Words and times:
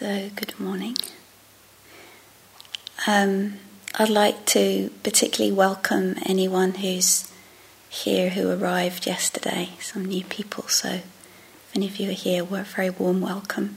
So, 0.00 0.30
good 0.34 0.58
morning. 0.58 0.96
Um, 3.06 3.58
I'd 3.98 4.08
like 4.08 4.46
to 4.46 4.90
particularly 5.02 5.52
welcome 5.52 6.14
anyone 6.24 6.76
who's 6.76 7.30
here 7.90 8.30
who 8.30 8.50
arrived 8.50 9.06
yesterday, 9.06 9.72
some 9.78 10.06
new 10.06 10.24
people. 10.24 10.68
So, 10.68 10.88
if 10.88 11.72
any 11.74 11.86
of 11.86 11.98
you 11.98 12.08
are 12.08 12.14
here, 12.14 12.42
we're 12.42 12.62
a 12.62 12.64
very 12.64 12.88
warm 12.88 13.20
welcome. 13.20 13.76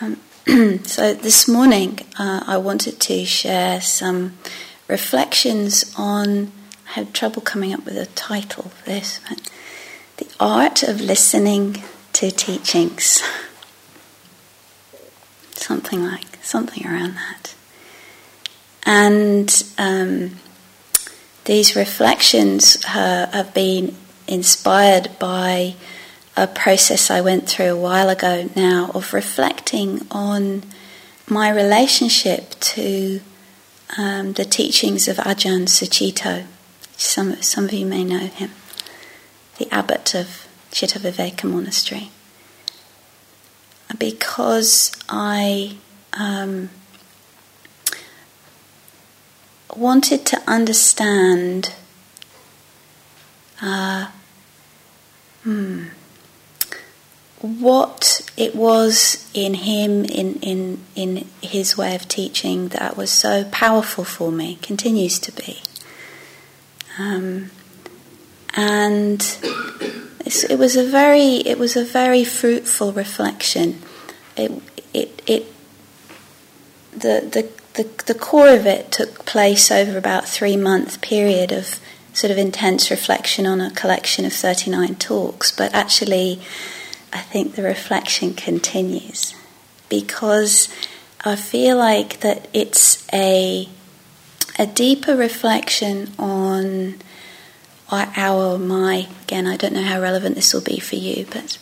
Um, 0.00 0.16
so 0.98 1.14
this 1.14 1.46
morning 1.46 2.00
uh, 2.18 2.42
I 2.44 2.56
wanted 2.56 2.98
to 3.02 3.24
share 3.24 3.80
some 3.80 4.36
reflections 4.88 5.94
on. 5.96 6.50
I 6.88 6.94
had 6.94 7.14
trouble 7.14 7.40
coming 7.40 7.72
up 7.72 7.84
with 7.84 7.96
a 7.96 8.06
title 8.06 8.64
for 8.64 8.84
this. 8.84 9.20
But 9.28 9.48
The 10.16 10.26
art 10.40 10.82
of 10.82 11.00
listening 11.00 11.84
to 12.14 12.32
teachings. 12.32 13.22
Something 15.52 16.02
like 16.02 16.36
something 16.42 16.84
around 16.84 17.14
that. 17.14 17.54
And 18.84 19.62
um, 19.78 20.38
these 21.44 21.76
reflections 21.76 22.84
uh, 22.88 23.28
have 23.32 23.54
been 23.54 23.94
inspired 24.26 25.10
by 25.20 25.76
a 26.36 26.48
process 26.48 27.08
I 27.08 27.20
went 27.20 27.48
through 27.48 27.66
a 27.66 27.76
while 27.76 28.08
ago 28.08 28.50
now 28.56 28.90
of 28.94 29.14
reflecting 29.14 30.04
on 30.10 30.64
my 31.30 31.50
relationship 31.50 32.50
to 32.60 33.20
um, 33.96 34.32
the 34.34 34.44
teachings 34.44 35.08
of 35.08 35.16
Ajahn 35.16 35.66
Sucitto. 35.66 36.46
Some, 36.96 37.40
some 37.42 37.64
of 37.64 37.72
you 37.72 37.86
may 37.86 38.04
know 38.04 38.26
him, 38.26 38.50
the 39.58 39.72
abbot 39.72 40.14
of 40.14 40.46
Cittaviveka 40.70 41.44
Monastery. 41.44 42.10
Because 43.98 44.92
I 45.08 45.76
um, 46.12 46.70
wanted 49.74 50.26
to 50.26 50.42
understand. 50.46 51.74
Uh, 53.60 54.08
hmm, 55.42 55.86
what 57.40 58.28
it 58.36 58.54
was 58.54 59.30
in 59.32 59.54
him, 59.54 60.04
in, 60.04 60.34
in, 60.40 60.84
in 60.96 61.28
his 61.40 61.76
way 61.76 61.94
of 61.94 62.08
teaching, 62.08 62.68
that 62.68 62.96
was 62.96 63.10
so 63.10 63.44
powerful 63.52 64.04
for 64.04 64.32
me, 64.32 64.58
continues 64.60 65.18
to 65.20 65.32
be. 65.32 65.60
Um, 66.98 67.50
and 68.54 69.20
it 70.24 70.58
was 70.58 70.76
a 70.76 70.84
very, 70.84 71.36
it 71.36 71.58
was 71.58 71.76
a 71.76 71.84
very 71.84 72.24
fruitful 72.24 72.92
reflection. 72.92 73.80
It, 74.36 74.50
it, 74.92 75.22
it, 75.26 75.52
the, 76.92 77.20
the, 77.30 77.48
the, 77.74 77.88
the 78.06 78.18
core 78.18 78.48
of 78.48 78.66
it 78.66 78.90
took 78.90 79.24
place 79.24 79.70
over 79.70 79.96
about 79.96 80.26
three 80.26 80.56
month 80.56 81.00
period 81.00 81.52
of 81.52 81.78
sort 82.12 82.32
of 82.32 82.38
intense 82.38 82.90
reflection 82.90 83.46
on 83.46 83.60
a 83.60 83.70
collection 83.70 84.24
of 84.24 84.32
39 84.32 84.96
talks, 84.96 85.52
but 85.52 85.72
actually 85.72 86.40
I 87.12 87.20
think 87.20 87.54
the 87.54 87.62
reflection 87.62 88.34
continues 88.34 89.34
because 89.88 90.68
I 91.24 91.36
feel 91.36 91.76
like 91.76 92.20
that 92.20 92.48
it's 92.52 93.06
a 93.12 93.68
a 94.58 94.66
deeper 94.66 95.16
reflection 95.16 96.10
on 96.18 96.96
our, 97.90 98.58
my 98.58 99.08
again 99.22 99.46
I 99.46 99.56
don't 99.56 99.72
know 99.72 99.82
how 99.82 100.00
relevant 100.00 100.34
this 100.34 100.52
will 100.52 100.60
be 100.60 100.78
for 100.78 100.96
you 100.96 101.26
but 101.30 101.58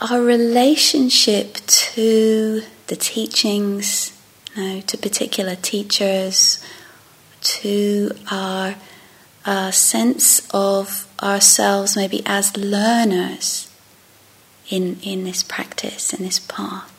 our 0.00 0.20
relationship 0.20 1.54
to 1.66 2.62
the 2.88 2.96
teachings 2.96 4.12
you 4.56 4.62
know, 4.62 4.80
to 4.82 4.98
particular 4.98 5.56
teachers 5.56 6.62
to 7.40 8.10
our, 8.30 8.74
our 9.46 9.72
sense 9.72 10.46
of 10.52 11.08
ourselves 11.22 11.96
maybe 11.96 12.22
as 12.26 12.56
learners 12.56 13.68
in, 14.68 14.98
in 15.02 15.24
this 15.24 15.42
practice, 15.42 16.12
in 16.12 16.24
this 16.24 16.38
path. 16.38 16.94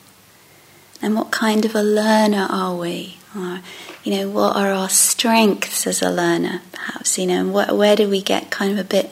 And 1.02 1.14
what 1.14 1.30
kind 1.30 1.64
of 1.64 1.74
a 1.74 1.82
learner 1.82 2.46
are 2.50 2.74
we? 2.74 3.16
Or, 3.36 3.60
you 4.04 4.16
know, 4.16 4.28
what 4.28 4.56
are 4.56 4.70
our 4.70 4.88
strengths 4.88 5.86
as 5.86 6.02
a 6.02 6.10
learner, 6.10 6.62
perhaps? 6.72 7.18
You 7.18 7.26
know, 7.26 7.48
what, 7.48 7.76
where 7.76 7.96
do 7.96 8.08
we 8.08 8.20
get 8.20 8.50
kind 8.50 8.72
of 8.72 8.78
a 8.78 8.84
bit 8.84 9.10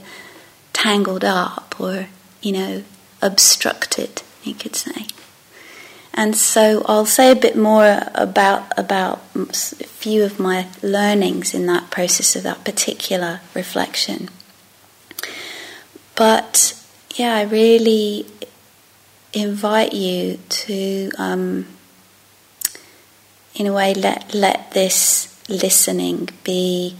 tangled 0.72 1.24
up 1.24 1.76
or, 1.78 2.08
you 2.42 2.52
know, 2.52 2.84
obstructed, 3.22 4.22
you 4.42 4.54
could 4.54 4.76
say. 4.76 5.06
And 6.14 6.34
so 6.34 6.82
I'll 6.86 7.06
say 7.06 7.30
a 7.30 7.36
bit 7.36 7.56
more 7.56 8.02
about 8.12 8.76
about 8.76 9.22
a 9.36 9.52
few 9.52 10.24
of 10.24 10.40
my 10.40 10.66
learnings 10.82 11.54
in 11.54 11.66
that 11.66 11.90
process 11.90 12.34
of 12.34 12.42
that 12.42 12.64
particular 12.64 13.40
reflection. 13.54 14.28
But 16.16 16.74
yeah, 17.14 17.36
I 17.36 17.42
really 17.42 18.26
invite 19.32 19.92
you 19.92 20.38
to, 20.48 21.10
um, 21.18 21.66
in 23.54 23.66
a 23.66 23.72
way, 23.72 23.94
let 23.94 24.34
let 24.34 24.72
this 24.72 25.40
listening 25.48 26.28
be 26.44 26.96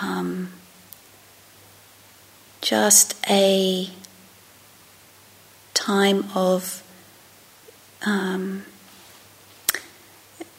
um, 0.00 0.52
just 2.60 3.14
a 3.30 3.90
time 5.74 6.24
of 6.34 6.82
um, 8.04 8.64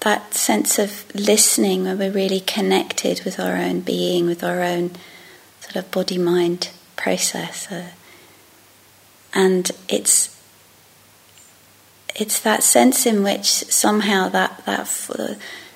that 0.01 0.33
sense 0.33 0.79
of 0.79 1.05
listening 1.13 1.83
where 1.83 1.95
we're 1.95 2.11
really 2.11 2.39
connected 2.39 3.21
with 3.25 3.39
our 3.39 3.55
own 3.57 3.81
being, 3.81 4.25
with 4.25 4.43
our 4.43 4.61
own 4.61 4.91
sort 5.59 5.75
of 5.75 5.91
body 5.91 6.17
mind 6.17 6.69
process. 6.95 7.71
Uh, 7.71 7.89
and 9.33 9.71
it's 9.89 10.36
it's 12.17 12.39
that 12.39 12.63
sense 12.63 13.05
in 13.05 13.23
which 13.23 13.45
somehow 13.45 14.27
that 14.29 14.65
that 14.65 14.87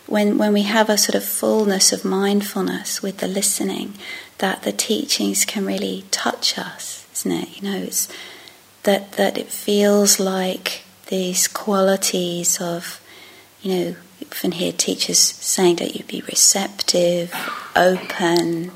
when 0.07 0.37
when 0.37 0.51
we 0.51 0.63
have 0.63 0.89
a 0.89 0.97
sort 0.97 1.15
of 1.15 1.23
fullness 1.23 1.93
of 1.93 2.03
mindfulness 2.03 3.01
with 3.01 3.19
the 3.19 3.27
listening, 3.27 3.93
that 4.39 4.63
the 4.63 4.71
teachings 4.71 5.45
can 5.45 5.65
really 5.65 6.03
touch 6.11 6.57
us, 6.57 7.07
isn't 7.13 7.31
it? 7.31 7.61
You 7.61 7.71
know, 7.71 7.77
it's 7.77 8.09
that 8.83 9.13
that 9.13 9.37
it 9.37 9.47
feels 9.47 10.19
like 10.19 10.81
these 11.07 11.47
qualities 11.47 12.59
of, 12.59 12.99
you 13.61 13.73
know, 13.73 13.95
you 14.19 14.27
often 14.31 14.53
hear 14.53 14.71
teachers 14.71 15.19
saying 15.19 15.75
that 15.75 15.95
you 15.95 16.03
be 16.05 16.21
receptive, 16.21 17.33
open, 17.75 18.71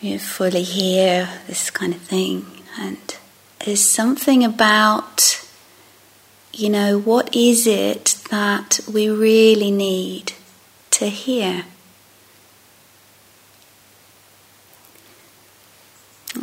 you 0.00 0.18
fully 0.18 0.62
hear 0.62 1.28
this 1.48 1.70
kind 1.70 1.92
of 1.94 2.00
thing, 2.00 2.46
and 2.78 3.16
there's 3.64 3.84
something 3.84 4.44
about 4.44 5.44
you 6.58 6.68
know, 6.68 6.98
what 6.98 7.34
is 7.34 7.68
it 7.68 8.16
that 8.30 8.80
we 8.92 9.08
really 9.08 9.70
need 9.70 10.32
to 10.90 11.06
hear? 11.06 11.64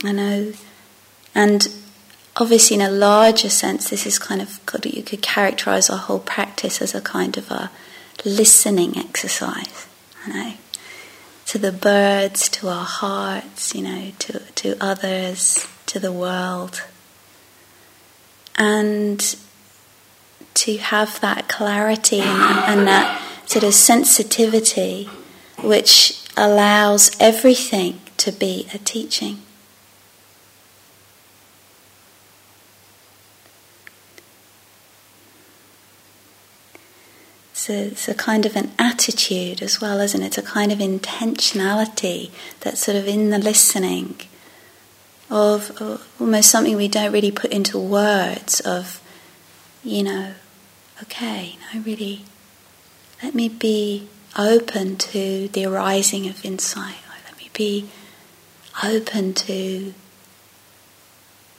I 0.06 0.14
know, 0.14 0.53
and 1.34 1.68
obviously, 2.38 2.76
in 2.76 2.81
a 2.81 2.90
larger 2.90 3.50
sense, 3.50 3.90
this 3.90 4.06
is 4.06 4.18
kind 4.18 4.42
of 4.42 4.62
you 4.86 5.03
could 5.03 5.22
characterize 5.22 5.90
our 5.90 5.98
whole 5.98 6.20
practice 6.20 6.82
as 6.82 6.96
a 6.96 7.02
kind 7.02 7.38
of 7.38 7.52
a 7.52 7.70
listening 8.23 8.97
exercise. 8.97 9.85
I 10.26 10.29
know, 10.29 10.53
to 11.47 11.58
the 11.58 11.73
birds, 11.73 12.47
to 12.50 12.70
our 12.70 12.85
hearts, 12.85 13.76
you 13.76 13.82
know, 13.82 14.11
to 14.20 14.40
to 14.40 14.78
others, 14.79 15.68
to 15.88 16.00
the 16.00 16.14
world, 16.14 16.84
and 18.58 19.35
to 20.55 20.78
have 20.78 21.19
that 21.22 21.47
clarity 21.47 22.19
and 22.19 22.40
that, 22.40 22.69
and 22.69 22.87
that 22.87 23.22
sort 23.46 23.63
of 23.63 23.73
sensitivity 23.73 25.09
which 25.61 26.22
allows 26.35 27.16
everything 27.19 27.99
to 28.17 28.31
be 28.31 28.67
a 28.73 28.78
teaching. 28.79 29.41
So 37.53 37.73
it's 37.73 38.08
a 38.08 38.13
kind 38.13 38.46
of 38.46 38.55
an 38.55 38.72
attitude 38.78 39.63
as 39.63 39.81
well, 39.81 39.99
isn't 39.99 40.22
it? 40.22 40.25
It's 40.28 40.37
a 40.37 40.43
kind 40.43 40.72
of 40.72 40.78
intentionality 40.78 42.29
that's 42.59 42.81
sort 42.81 42.96
of 42.96 43.08
in 43.08 43.31
the 43.31 43.40
listening 43.40 44.17
of 45.31 45.72
almost 46.19 46.51
something 46.51 46.75
we 46.75 46.87
don't 46.87 47.11
really 47.11 47.31
put 47.31 47.51
into 47.51 47.79
words 47.79 48.59
of, 48.59 49.01
you 49.84 50.03
know, 50.03 50.34
okay, 51.02 51.58
I 51.74 51.80
really 51.80 52.26
let 53.24 53.34
me 53.34 53.50
be 53.50 54.08
open 54.38 54.97
to 54.97 55.47
the 55.47 55.66
arising 55.66 56.28
of 56.28 56.44
insight. 56.44 56.97
Let 57.26 57.38
me 57.38 57.50
be 57.53 57.90
open 58.84 59.34
to, 59.34 59.94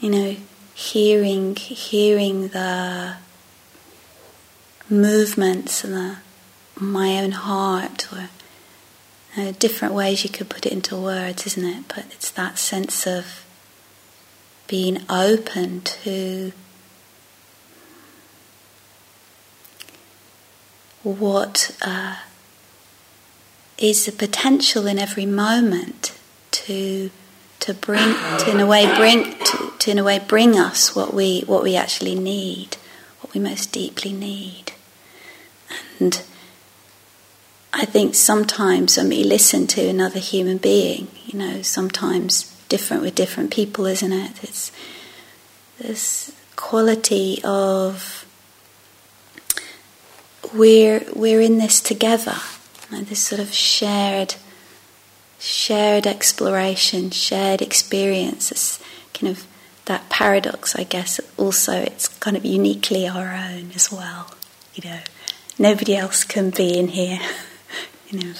you 0.00 0.10
know, 0.10 0.36
hearing, 0.74 1.56
hearing 1.56 2.48
the 2.48 3.16
movements 4.88 5.82
and 5.82 5.94
the, 5.94 6.16
my 6.78 7.18
own 7.18 7.32
heart, 7.32 8.12
or 8.12 8.28
you 9.36 9.44
know, 9.44 9.52
different 9.52 9.94
ways 9.94 10.22
you 10.22 10.30
could 10.30 10.48
put 10.48 10.66
it 10.66 10.72
into 10.72 10.96
words, 10.96 11.46
isn't 11.46 11.64
it? 11.64 11.84
But 11.88 12.04
it's 12.12 12.30
that 12.32 12.58
sense 12.58 13.06
of 13.06 13.44
being 14.66 14.98
open 15.08 15.80
to 15.80 16.52
what 21.12 21.76
uh, 21.82 22.16
is 23.78 24.06
the 24.06 24.12
potential 24.12 24.88
in 24.88 24.98
every 24.98 25.26
moment 25.26 26.18
to 26.50 27.10
to 27.60 27.72
bring 27.72 28.14
to 28.38 28.50
in 28.50 28.58
a 28.58 28.66
way 28.66 28.92
bring 28.96 29.32
to, 29.38 29.72
to 29.78 29.90
in 29.92 29.98
a 29.98 30.04
way 30.04 30.18
bring 30.18 30.58
us 30.58 30.96
what 30.96 31.14
we 31.14 31.42
what 31.46 31.62
we 31.62 31.76
actually 31.76 32.16
need, 32.16 32.76
what 33.20 33.32
we 33.32 33.40
most 33.40 33.70
deeply 33.72 34.12
need. 34.12 34.72
And 36.00 36.22
I 37.72 37.84
think 37.84 38.16
sometimes 38.16 38.96
when 38.96 39.08
we 39.08 39.22
listen 39.22 39.68
to 39.68 39.88
another 39.88 40.18
human 40.18 40.58
being, 40.58 41.08
you 41.26 41.38
know, 41.38 41.62
sometimes 41.62 42.52
different 42.68 43.02
with 43.04 43.14
different 43.14 43.52
people, 43.52 43.86
isn't 43.86 44.12
it? 44.12 44.42
It's 44.42 44.72
this 45.78 46.32
quality 46.56 47.38
of 47.44 48.25
we're 50.54 51.04
we're 51.14 51.40
in 51.40 51.58
this 51.58 51.80
together, 51.80 52.36
like 52.90 53.06
this 53.08 53.20
sort 53.20 53.40
of 53.40 53.52
shared 53.52 54.34
shared 55.38 56.06
exploration, 56.06 57.10
shared 57.10 57.62
experience. 57.62 58.50
This 58.50 58.82
kind 59.14 59.30
of 59.30 59.46
that 59.86 60.08
paradox, 60.08 60.76
I 60.76 60.84
guess. 60.84 61.20
Also, 61.36 61.72
it's 61.72 62.08
kind 62.08 62.36
of 62.36 62.44
uniquely 62.44 63.08
our 63.08 63.32
own 63.32 63.70
as 63.74 63.90
well. 63.90 64.30
You 64.74 64.90
know, 64.90 65.00
nobody 65.58 65.96
else 65.96 66.24
can 66.24 66.50
be 66.50 66.78
in 66.78 66.88
here. 66.88 67.20
you 68.08 68.20
know, 68.20 68.34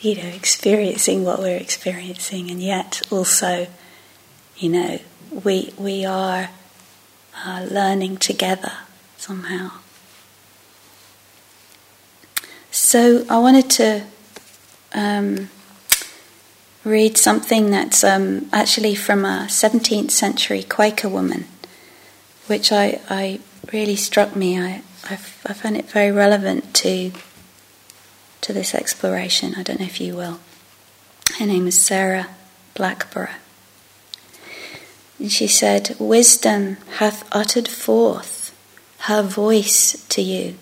you 0.00 0.16
know, 0.16 0.28
experiencing 0.28 1.24
what 1.24 1.38
we're 1.38 1.56
experiencing, 1.58 2.50
and 2.50 2.60
yet 2.60 3.02
also, 3.10 3.68
you 4.56 4.68
know, 4.68 4.98
we 5.44 5.72
we 5.78 6.04
are 6.04 6.50
uh, 7.44 7.66
learning 7.70 8.16
together 8.16 8.72
somehow. 9.16 9.81
So 12.92 13.24
I 13.30 13.38
wanted 13.38 13.70
to 13.70 14.04
um, 14.92 15.48
read 16.84 17.16
something 17.16 17.70
that's 17.70 18.04
um, 18.04 18.50
actually 18.52 18.94
from 18.94 19.24
a 19.24 19.46
17th 19.48 20.10
century 20.10 20.62
Quaker 20.62 21.08
woman, 21.08 21.46
which 22.48 22.70
I, 22.70 23.00
I 23.08 23.40
really 23.72 23.96
struck 23.96 24.36
me. 24.36 24.60
I, 24.60 24.82
I, 25.04 25.14
I 25.14 25.54
found 25.54 25.78
it 25.78 25.86
very 25.86 26.10
relevant 26.12 26.74
to 26.84 27.12
to 28.42 28.52
this 28.52 28.74
exploration. 28.74 29.54
I 29.56 29.62
don't 29.62 29.80
know 29.80 29.86
if 29.86 29.98
you 29.98 30.14
will. 30.14 30.40
Her 31.38 31.46
name 31.46 31.66
is 31.66 31.80
Sarah 31.80 32.28
Blackborough. 32.74 33.36
And 35.18 35.32
she 35.32 35.46
said, 35.46 35.96
Wisdom 35.98 36.76
hath 36.98 37.26
uttered 37.32 37.68
forth 37.68 38.54
her 39.08 39.22
voice 39.22 39.92
to 40.10 40.20
you. 40.20 40.58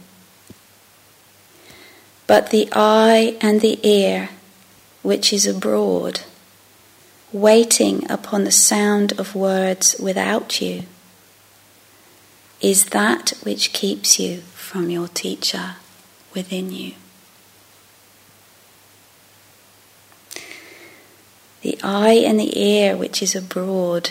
But 2.31 2.51
the 2.51 2.69
eye 2.71 3.37
and 3.41 3.61
the 3.61 3.81
ear, 3.83 4.29
which 5.03 5.33
is 5.33 5.49
abroad, 5.49 6.21
waiting 7.33 8.09
upon 8.09 8.45
the 8.45 8.53
sound 8.53 9.19
of 9.19 9.35
words 9.35 9.97
without 9.99 10.61
you, 10.61 10.85
is 12.61 12.85
that 12.91 13.33
which 13.43 13.73
keeps 13.73 14.21
you 14.21 14.43
from 14.55 14.91
your 14.91 15.09
teacher 15.09 15.75
within 16.33 16.71
you. 16.71 16.93
The 21.63 21.81
eye 21.83 22.23
and 22.25 22.39
the 22.39 22.57
ear, 22.57 22.97
which 22.97 23.25
is 23.25 23.35
abroad, 23.35 24.11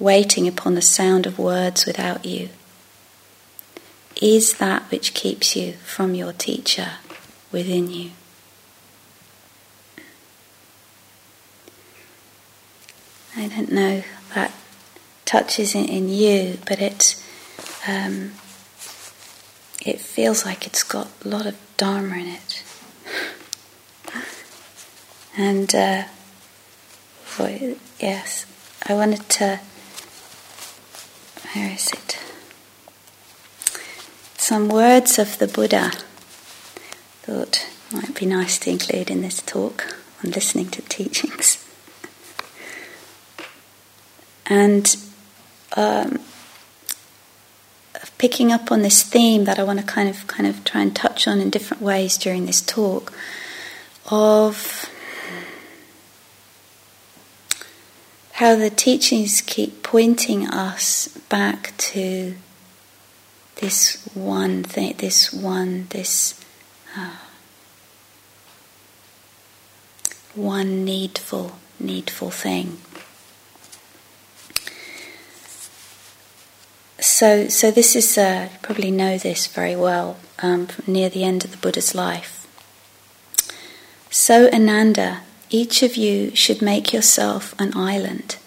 waiting 0.00 0.48
upon 0.48 0.74
the 0.74 0.82
sound 0.82 1.26
of 1.26 1.38
words 1.38 1.86
without 1.86 2.24
you, 2.24 2.48
is 4.22 4.54
that 4.54 4.82
which 4.92 5.14
keeps 5.14 5.56
you 5.56 5.72
from 5.84 6.14
your 6.14 6.32
teacher 6.32 6.92
within 7.50 7.90
you. 7.90 8.12
I 13.36 13.48
don't 13.48 13.72
know 13.72 14.04
that 14.34 14.52
touches 15.24 15.74
in, 15.74 15.86
in 15.86 16.08
you, 16.08 16.58
but 16.68 16.80
it 16.80 17.20
um, 17.88 18.32
it 19.84 20.00
feels 20.00 20.44
like 20.44 20.66
it's 20.68 20.84
got 20.84 21.08
a 21.24 21.28
lot 21.28 21.46
of 21.46 21.56
dharma 21.76 22.16
in 22.16 22.28
it. 22.28 22.62
And 25.34 25.74
uh, 25.74 26.04
yes, 27.98 28.44
I 28.86 28.92
wanted 28.92 29.26
to. 29.30 29.60
Where 31.54 31.70
is 31.72 31.90
it? 31.90 32.21
Some 34.42 34.68
words 34.68 35.20
of 35.20 35.38
the 35.38 35.46
Buddha. 35.46 35.92
Thought 37.22 37.64
might 37.92 38.12
be 38.16 38.26
nice 38.26 38.58
to 38.58 38.70
include 38.70 39.08
in 39.08 39.22
this 39.22 39.40
talk 39.40 39.96
on 40.24 40.32
listening 40.32 40.68
to 40.70 40.82
teachings. 40.82 41.64
And 44.46 44.96
um, 45.76 46.18
picking 48.18 48.50
up 48.50 48.72
on 48.72 48.82
this 48.82 49.04
theme 49.04 49.44
that 49.44 49.60
I 49.60 49.62
want 49.62 49.78
to 49.78 49.86
kind 49.86 50.08
of 50.08 50.26
kind 50.26 50.48
of 50.48 50.64
try 50.64 50.82
and 50.82 50.96
touch 50.96 51.28
on 51.28 51.38
in 51.38 51.48
different 51.48 51.80
ways 51.80 52.18
during 52.18 52.46
this 52.46 52.60
talk 52.60 53.12
of 54.10 54.90
how 58.32 58.56
the 58.56 58.70
teachings 58.70 59.40
keep 59.40 59.84
pointing 59.84 60.48
us 60.48 61.06
back 61.28 61.74
to 61.78 62.34
this 63.62 64.04
one 64.12 64.64
thing, 64.64 64.94
this 64.98 65.32
one, 65.32 65.86
this 65.90 66.44
uh, 66.96 67.16
one 70.34 70.84
needful, 70.84 71.52
needful 71.78 72.30
thing. 72.30 72.78
So, 76.98 77.46
so 77.48 77.70
this 77.70 77.94
is 77.94 78.18
uh, 78.18 78.48
probably 78.62 78.90
know 78.90 79.16
this 79.16 79.46
very 79.46 79.76
well 79.76 80.16
um, 80.40 80.66
near 80.88 81.08
the 81.08 81.22
end 81.22 81.44
of 81.44 81.52
the 81.52 81.56
Buddha's 81.56 81.94
life. 81.94 82.46
So 84.10 84.48
Ananda 84.52 85.20
each 85.50 85.84
of 85.84 85.96
you 85.96 86.34
should 86.34 86.62
make 86.62 86.92
yourself 86.92 87.54
an 87.60 87.76
island, 87.76 88.38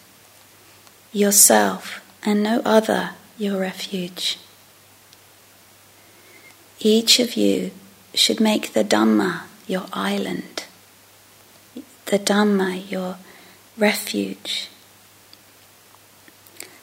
yourself 1.13 2.01
and 2.25 2.43
no 2.43 2.61
other 2.65 3.11
your 3.37 3.61
refuge. 3.61 4.39
Each 6.79 7.19
of 7.19 7.35
you 7.35 7.71
should 8.13 8.39
make 8.39 8.73
the 8.73 8.83
Dhamma 8.83 9.43
your 9.67 9.85
island, 9.93 10.65
the 12.05 12.19
Dhamma 12.19 12.89
your 12.89 13.17
refuge. 13.77 14.69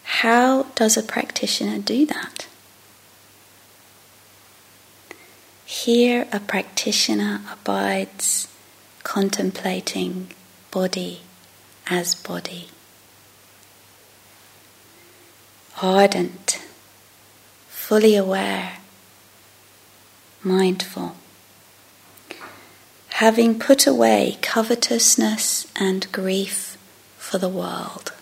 How 0.04 0.64
does 0.74 0.96
a 0.96 1.02
practitioner 1.02 1.78
do 1.78 2.06
that? 2.06 2.46
Here, 5.64 6.26
a 6.32 6.40
practitioner 6.40 7.40
abides 7.50 8.46
contemplating 9.02 10.28
body 10.70 11.22
as 11.88 12.14
body. 12.14 12.68
Ardent, 15.80 16.62
fully 17.68 18.14
aware, 18.14 18.78
mindful. 20.44 21.16
Having 23.10 23.58
put 23.58 23.86
away 23.86 24.38
covetousness 24.42 25.66
and 25.76 26.10
grief 26.10 26.76
for 27.18 27.38
the 27.38 27.48
world. 27.48 28.12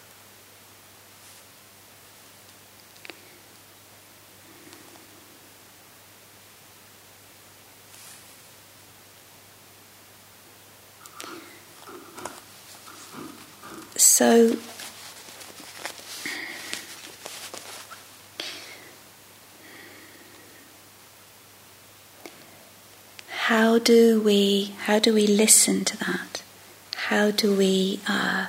So, 13.97 14.57
how 23.51 23.79
do 23.91 24.21
we 24.21 24.73
how 24.87 25.01
do 25.01 25.13
we 25.13 25.27
listen 25.27 25.85
to 25.85 25.97
that? 25.97 26.45
How 27.09 27.33
do 27.33 27.57
we 27.57 27.99
uh, 28.07 28.47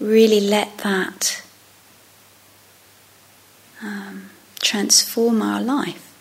really 0.00 0.40
let 0.40 0.78
that 0.78 1.40
um, 3.80 4.30
transform 4.60 5.40
our 5.40 5.60
life? 5.60 6.12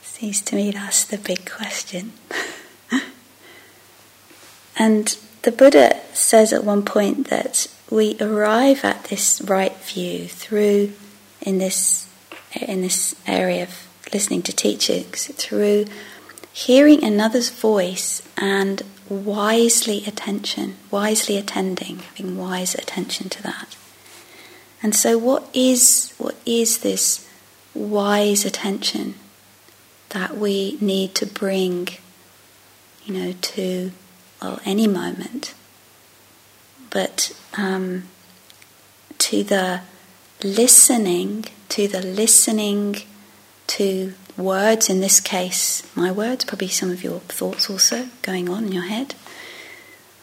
Seems 0.00 0.40
to 0.40 0.56
me 0.56 0.70
that's 0.70 1.04
the 1.04 1.18
big 1.18 1.44
question. 1.44 2.14
and 4.78 5.18
the 5.42 5.52
Buddha 5.52 6.00
says 6.14 6.50
at 6.54 6.64
one 6.64 6.82
point 6.82 7.28
that 7.28 7.66
we 7.94 8.16
arrive 8.20 8.84
at 8.84 9.04
this 9.04 9.40
right 9.42 9.76
view 9.76 10.26
through 10.26 10.92
in 11.40 11.58
this 11.58 12.08
in 12.60 12.82
this 12.82 13.14
area 13.24 13.62
of 13.62 13.88
listening 14.12 14.42
to 14.42 14.52
teachings 14.52 15.28
through 15.36 15.84
hearing 16.52 17.04
another's 17.04 17.50
voice 17.50 18.22
and 18.36 18.82
wisely 19.08 20.04
attention, 20.06 20.76
wisely 20.90 21.36
attending, 21.36 21.98
having 21.98 22.36
wise 22.36 22.74
attention 22.74 23.28
to 23.28 23.42
that. 23.42 23.76
And 24.82 24.94
so 24.94 25.16
what 25.16 25.48
is 25.54 26.14
what 26.18 26.34
is 26.44 26.78
this 26.78 27.28
wise 27.74 28.44
attention 28.44 29.14
that 30.08 30.36
we 30.36 30.78
need 30.80 31.14
to 31.14 31.26
bring, 31.26 31.88
you 33.04 33.14
know, 33.14 33.32
to 33.54 33.92
well, 34.42 34.58
any 34.64 34.88
moment? 34.88 35.54
But 36.94 37.36
um, 37.58 38.04
to 39.18 39.42
the 39.42 39.80
listening, 40.44 41.46
to 41.70 41.88
the 41.88 42.00
listening 42.00 42.98
to 43.66 44.14
words, 44.36 44.88
in 44.88 45.00
this 45.00 45.18
case, 45.18 45.82
my 45.96 46.12
words, 46.12 46.44
probably 46.44 46.68
some 46.68 46.90
of 46.90 47.02
your 47.02 47.18
thoughts 47.18 47.68
also 47.68 48.08
going 48.22 48.48
on 48.48 48.66
in 48.66 48.72
your 48.72 48.84
head. 48.84 49.16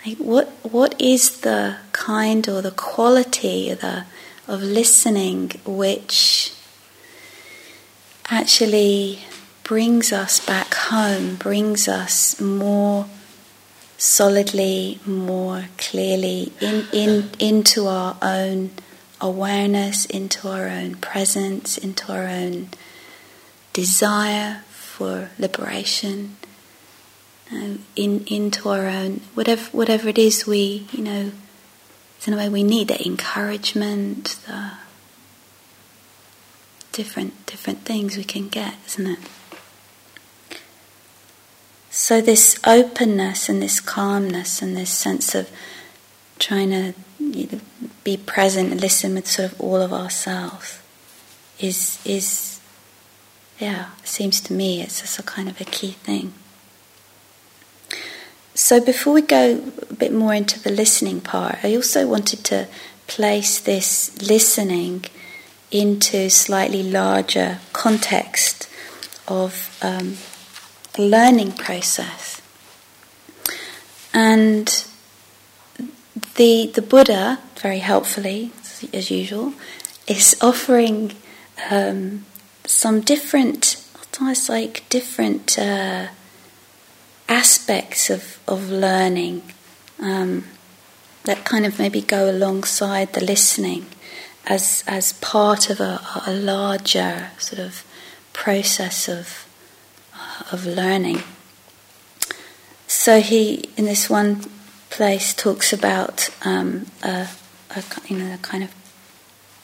Like 0.06 0.18
what, 0.18 0.48
what 0.64 1.00
is 1.00 1.42
the 1.42 1.76
kind 1.92 2.48
or 2.48 2.62
the 2.62 2.72
quality 2.72 3.74
the, 3.74 4.06
of 4.48 4.64
listening 4.64 5.52
which 5.66 6.54
actually 8.30 9.20
brings 9.64 10.14
us 10.14 10.44
back 10.44 10.74
home, 10.74 11.36
brings 11.36 11.90
us 11.90 12.40
more 12.40 13.08
solidly, 14.02 15.00
more 15.06 15.66
clearly 15.78 16.52
in, 16.60 16.88
in, 16.92 17.30
into 17.38 17.86
our 17.86 18.18
own 18.20 18.72
awareness, 19.22 20.06
into 20.06 20.50
our 20.50 20.68
own 20.68 20.96
presence, 20.96 21.78
into 21.78 22.12
our 22.12 22.26
own 22.26 22.68
desire 23.74 24.64
for 24.72 25.30
liberation, 25.38 26.36
uh, 27.54 27.76
in, 27.96 28.24
into 28.26 28.70
our 28.70 28.88
own 28.88 29.22
whatever 29.36 29.70
whatever 29.72 30.10
it 30.10 30.18
is 30.18 30.48
we 30.48 30.88
you 30.92 31.04
know 31.04 31.32
in 32.26 32.34
a 32.34 32.38
way 32.38 32.50
we 32.50 32.64
need 32.64 32.88
the 32.88 33.06
encouragement, 33.06 34.40
the 34.48 34.72
different 36.92 37.46
different 37.46 37.86
things 37.86 38.18
we 38.18 38.24
can 38.24 38.50
get, 38.50 38.74
isn't 38.88 39.06
it? 39.06 39.20
So, 41.94 42.22
this 42.22 42.58
openness 42.66 43.50
and 43.50 43.62
this 43.62 43.82
calmness 43.82 44.62
and 44.62 44.78
this 44.78 44.94
sense 44.94 45.36
of 45.36 45.50
trying 46.40 46.70
to 46.70 46.94
be 48.06 48.16
present 48.16 48.72
and 48.72 48.80
listen 48.80 49.14
with 49.14 49.28
sort 49.28 49.52
of 49.52 49.60
all 49.60 49.82
of 49.82 49.92
ourselves 49.92 50.80
is, 51.60 52.00
is 52.06 52.62
yeah, 53.60 53.90
seems 54.06 54.40
to 54.42 54.54
me 54.54 54.82
it's 54.82 55.02
just 55.02 55.20
a 55.20 55.24
kind 55.24 55.50
of 55.50 55.60
a 55.60 55.66
key 55.66 55.92
thing. 55.92 56.34
So, 58.54 58.80
before 58.80 59.12
we 59.12 59.22
go 59.22 59.62
a 59.90 59.94
bit 59.94 60.14
more 60.14 60.34
into 60.34 60.62
the 60.62 60.72
listening 60.72 61.20
part, 61.20 61.58
I 61.62 61.76
also 61.76 62.08
wanted 62.08 62.46
to 62.46 62.70
place 63.08 63.60
this 63.60 64.18
listening 64.30 65.08
into 65.72 66.30
slightly 66.30 66.84
larger 66.84 67.60
context 67.74 68.70
of 69.28 69.78
um, 69.82 70.16
learning 70.98 71.54
process. 71.54 72.42
And 74.14 74.86
the, 76.36 76.72
the 76.74 76.82
Buddha, 76.82 77.40
very 77.60 77.80
helpfully, 77.80 78.52
as 78.94 79.10
usual, 79.10 79.54
is 80.08 80.36
offering 80.42 81.14
um, 81.70 82.26
some 82.66 83.02
different, 83.02 83.84
almost 84.20 84.50
like 84.50 84.88
different 84.90 85.58
uh, 85.58 86.08
aspects 87.30 88.10
of, 88.10 88.40
of 88.48 88.70
learning 88.70 89.42
um, 90.00 90.46
that 91.24 91.46
kind 91.46 91.66
of 91.66 91.80
maybe 91.80 92.02
go 92.02 92.30
alongside 92.30 93.14
the 93.14 93.24
listening 93.24 93.86
as, 94.46 94.84
as 94.88 95.14
part 95.14 95.70
of 95.70 95.80
a, 95.80 96.02
a 96.26 96.34
larger 96.34 97.30
sort 97.38 97.60
of 97.60 97.86
process 98.34 99.08
of 99.08 99.48
of 100.52 100.66
learning. 100.66 101.24
So 102.88 103.22
he, 103.22 103.70
in 103.78 103.86
this 103.86 104.10
one 104.10 104.42
place, 104.90 105.34
talks 105.34 105.72
about 105.72 106.30
um, 106.44 106.88
a, 107.04 107.28
a, 107.76 107.84
you 108.08 108.18
know, 108.18 108.34
a 108.34 108.38
kind 108.38 108.64
of 108.64 108.74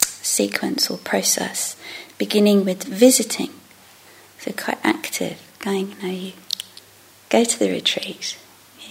sequence 0.02 0.90
or 0.90 0.98
process, 0.98 1.76
beginning 2.18 2.66
with 2.66 2.84
visiting. 2.84 3.52
So 4.40 4.52
quite 4.54 4.80
active, 4.84 5.42
going, 5.60 5.92
you 5.92 6.08
know, 6.08 6.14
you 6.14 6.34
go 7.30 7.44
to 7.44 7.60
the 7.60 7.70
retreat, 7.70 8.38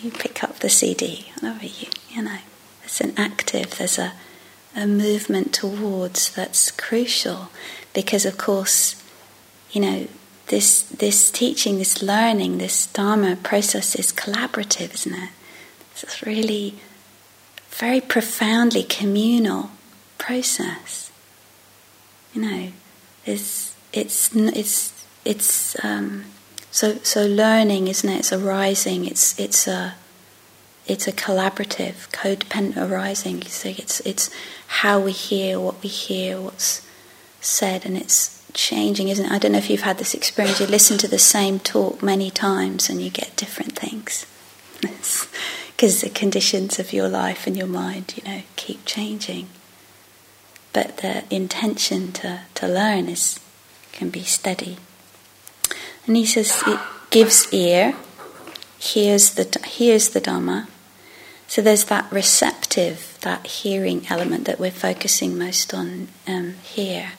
you 0.02 0.10
pick 0.10 0.44
up 0.44 0.58
the 0.58 0.68
CD, 0.68 1.32
whatever 1.40 1.66
you, 1.66 1.88
you 2.10 2.22
know, 2.22 2.38
it's 2.84 3.00
an 3.00 3.14
active, 3.16 3.78
there's 3.78 3.98
a, 3.98 4.12
a 4.74 4.86
movement 4.86 5.52
towards 5.52 6.30
that's 6.30 6.70
crucial 6.70 7.48
because, 7.94 8.26
of 8.26 8.36
course, 8.36 9.02
you 9.70 9.80
know, 9.80 10.08
this 10.48 10.82
this 10.82 11.30
teaching, 11.30 11.78
this 11.78 12.02
learning, 12.02 12.58
this 12.58 12.86
dharma 12.86 13.36
process 13.36 13.94
is 13.94 14.12
collaborative, 14.12 14.94
isn't 14.94 15.14
it? 15.14 15.30
It's 15.92 16.22
a 16.22 16.26
really 16.26 16.74
very 17.70 18.00
profoundly 18.00 18.82
communal 18.82 19.70
process. 20.18 21.10
You 22.32 22.42
know, 22.42 22.68
it's 23.24 23.74
it's 23.92 24.34
it's 24.34 25.04
it's 25.24 25.84
um, 25.84 26.24
so 26.70 26.98
so 27.02 27.26
learning, 27.26 27.88
isn't 27.88 28.08
it? 28.08 28.18
It's 28.18 28.32
arising. 28.32 29.04
It's 29.06 29.38
it's 29.38 29.66
a 29.66 29.94
it's 30.86 31.08
a 31.08 31.12
collaborative, 31.12 32.08
codependent 32.12 32.76
arising. 32.76 33.42
So 33.42 33.70
it's 33.70 34.00
it's 34.00 34.30
how 34.68 35.00
we 35.00 35.12
hear, 35.12 35.58
what 35.58 35.82
we 35.82 35.88
hear, 35.88 36.40
what's 36.40 36.86
said, 37.40 37.84
and 37.84 37.96
it's 37.96 38.42
changing, 38.56 39.08
isn't 39.08 39.26
it? 39.26 39.30
I 39.30 39.38
don't 39.38 39.52
know 39.52 39.58
if 39.58 39.70
you've 39.70 39.82
had 39.82 39.98
this 39.98 40.14
experience. 40.14 40.58
You 40.60 40.66
listen 40.66 40.98
to 40.98 41.08
the 41.08 41.18
same 41.18 41.60
talk 41.60 42.02
many 42.02 42.30
times 42.30 42.90
and 42.90 43.00
you 43.00 43.10
get 43.10 43.36
different 43.36 43.78
things. 43.78 44.26
Because 45.76 46.00
the 46.00 46.08
conditions 46.08 46.78
of 46.78 46.94
your 46.94 47.06
life 47.06 47.46
and 47.46 47.54
your 47.54 47.66
mind, 47.66 48.14
you 48.16 48.24
know, 48.26 48.40
keep 48.56 48.86
changing. 48.86 49.46
But 50.72 50.96
the 50.98 51.24
intention 51.28 52.12
to, 52.12 52.44
to 52.54 52.66
learn 52.66 53.10
is 53.10 53.38
can 53.92 54.08
be 54.08 54.22
steady. 54.22 54.78
And 56.06 56.16
he 56.16 56.24
says 56.24 56.62
it 56.66 56.80
gives 57.10 57.52
ear, 57.52 57.94
hears 58.78 59.34
the 59.34 59.44
hears 59.66 60.08
the 60.08 60.20
Dhamma. 60.22 60.66
So 61.46 61.60
there's 61.60 61.84
that 61.84 62.10
receptive, 62.10 63.18
that 63.20 63.46
hearing 63.46 64.06
element 64.08 64.46
that 64.46 64.58
we're 64.58 64.70
focusing 64.70 65.36
most 65.36 65.74
on 65.74 66.08
um, 66.26 66.54
here. 66.62 67.12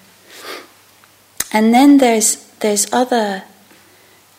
And 1.58 1.74
then 1.74 1.98
there's 1.98 2.36
there's 2.60 2.86
other 2.94 3.44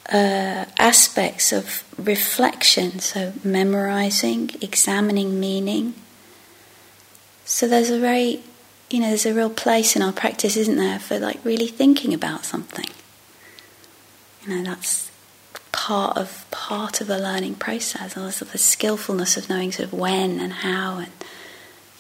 uh, 0.08 0.64
aspects 0.78 1.52
of 1.52 1.82
reflection, 1.98 3.00
so 3.00 3.32
memorizing, 3.42 4.50
examining 4.60 5.40
meaning. 5.40 5.94
So 7.44 7.66
there's 7.66 7.90
a 7.90 7.98
very, 7.98 8.44
you 8.88 9.00
know, 9.00 9.08
there's 9.08 9.26
a 9.26 9.34
real 9.34 9.50
place 9.50 9.96
in 9.96 10.02
our 10.02 10.12
practice, 10.12 10.56
isn't 10.56 10.76
there, 10.76 11.00
for 11.00 11.18
like 11.18 11.44
really 11.44 11.66
thinking 11.66 12.14
about 12.14 12.44
something. 12.44 12.90
You 14.42 14.54
know, 14.54 14.62
that's 14.70 15.10
part 15.72 16.16
of 16.16 16.46
part 16.52 17.00
of 17.00 17.08
the 17.08 17.18
learning 17.18 17.56
process. 17.56 18.16
Also, 18.16 18.44
the 18.44 18.58
skillfulness 18.58 19.36
of 19.36 19.48
knowing 19.48 19.72
sort 19.72 19.88
of 19.88 19.92
when 19.92 20.38
and 20.38 20.52
how 20.52 20.98
and 20.98 21.12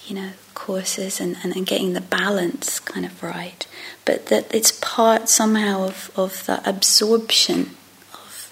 you 0.06 0.14
know 0.14 0.30
courses 0.66 1.20
and, 1.20 1.36
and, 1.42 1.54
and 1.56 1.66
getting 1.66 1.92
the 1.92 2.00
balance 2.00 2.80
kind 2.80 3.06
of 3.06 3.22
right 3.22 3.66
but 4.08 4.28
that 4.28 4.46
it's 4.54 4.72
part 4.80 5.28
somehow 5.28 5.82
of, 5.84 6.10
of 6.16 6.46
the 6.46 6.66
absorption 6.66 7.76
of, 8.14 8.50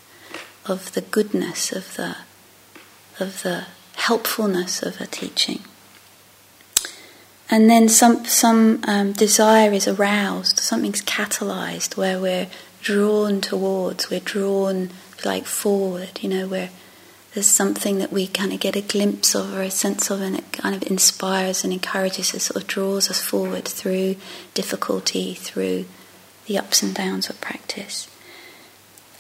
of 0.66 0.92
the 0.92 1.00
goodness, 1.00 1.72
of 1.72 1.96
the, 1.96 2.14
of 3.18 3.42
the 3.42 3.64
helpfulness 3.94 4.82
of 4.82 5.00
a 5.00 5.06
teaching. 5.06 5.60
and 7.50 7.70
then 7.70 7.88
some 7.88 8.26
some 8.26 8.82
um, 8.86 9.12
desire 9.12 9.72
is 9.72 9.88
aroused, 9.88 10.58
something's 10.58 11.00
catalyzed, 11.00 11.96
where 11.96 12.20
we're 12.20 12.48
drawn 12.82 13.40
towards, 13.40 14.10
we're 14.10 14.20
drawn 14.20 14.90
like 15.24 15.46
forward, 15.46 16.20
you 16.20 16.28
know, 16.28 16.46
where 16.46 16.68
there's 17.36 17.46
something 17.46 17.98
that 17.98 18.10
we 18.10 18.26
kind 18.26 18.50
of 18.50 18.60
get 18.60 18.76
a 18.76 18.80
glimpse 18.80 19.34
of 19.34 19.52
or 19.52 19.60
a 19.60 19.70
sense 19.70 20.10
of, 20.10 20.22
and 20.22 20.38
it 20.38 20.52
kind 20.52 20.74
of 20.74 20.90
inspires 20.90 21.64
and 21.64 21.70
encourages 21.70 22.34
us, 22.34 22.44
sort 22.44 22.62
of 22.62 22.66
draws 22.66 23.10
us 23.10 23.20
forward 23.20 23.68
through 23.68 24.16
difficulty, 24.54 25.34
through 25.34 25.84
the 26.46 26.56
ups 26.56 26.82
and 26.82 26.94
downs 26.94 27.28
of 27.28 27.38
practice. 27.42 28.08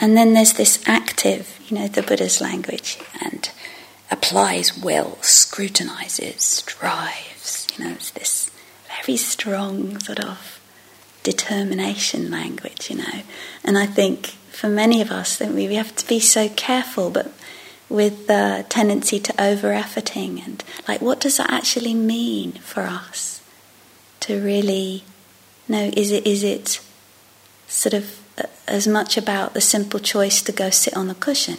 And 0.00 0.16
then 0.16 0.32
there's 0.32 0.54
this 0.54 0.82
active, 0.88 1.60
you 1.68 1.76
know, 1.76 1.88
the 1.88 2.02
Buddha's 2.02 2.40
language, 2.40 2.98
and 3.22 3.50
applies 4.10 4.78
will, 4.78 5.18
scrutinizes, 5.20 6.42
strives. 6.42 7.66
You 7.76 7.84
know, 7.84 7.90
it's 7.92 8.12
this 8.12 8.50
very 9.04 9.18
strong 9.18 9.98
sort 9.98 10.20
of 10.20 10.58
determination 11.22 12.30
language, 12.30 12.88
you 12.88 12.96
know. 12.96 13.20
And 13.62 13.76
I 13.76 13.84
think 13.84 14.28
for 14.52 14.70
many 14.70 15.02
of 15.02 15.10
us, 15.10 15.36
that 15.36 15.52
we 15.52 15.74
have 15.74 15.94
to 15.96 16.08
be 16.08 16.18
so 16.18 16.48
careful, 16.48 17.10
but 17.10 17.30
with 17.88 18.26
the 18.26 18.66
tendency 18.68 19.18
to 19.20 19.42
over 19.42 19.72
efforting 19.72 20.44
and 20.44 20.64
like, 20.88 21.00
what 21.00 21.20
does 21.20 21.36
that 21.36 21.50
actually 21.50 21.94
mean 21.94 22.52
for 22.52 22.82
us 22.82 23.40
to 24.20 24.42
really 24.42 25.04
know? 25.68 25.90
Is 25.96 26.10
it 26.10 26.26
is 26.26 26.42
it 26.42 26.80
sort 27.68 27.94
of 27.94 28.18
uh, 28.38 28.44
as 28.66 28.86
much 28.86 29.16
about 29.16 29.54
the 29.54 29.60
simple 29.60 30.00
choice 30.00 30.42
to 30.42 30.52
go 30.52 30.70
sit 30.70 30.96
on 30.96 31.08
the 31.08 31.14
cushion? 31.14 31.58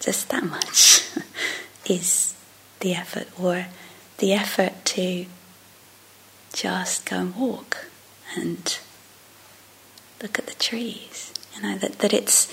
Just 0.00 0.28
that 0.30 0.44
much 0.44 1.02
is 1.86 2.34
the 2.80 2.94
effort, 2.94 3.26
or 3.38 3.66
the 4.18 4.32
effort 4.32 4.84
to 4.84 5.26
just 6.52 7.04
go 7.04 7.16
and 7.16 7.36
walk 7.36 7.86
and 8.36 8.78
look 10.22 10.38
at 10.38 10.46
the 10.46 10.54
trees. 10.54 11.32
You 11.54 11.62
know 11.62 11.78
that, 11.78 11.98
that 11.98 12.12
it's 12.12 12.52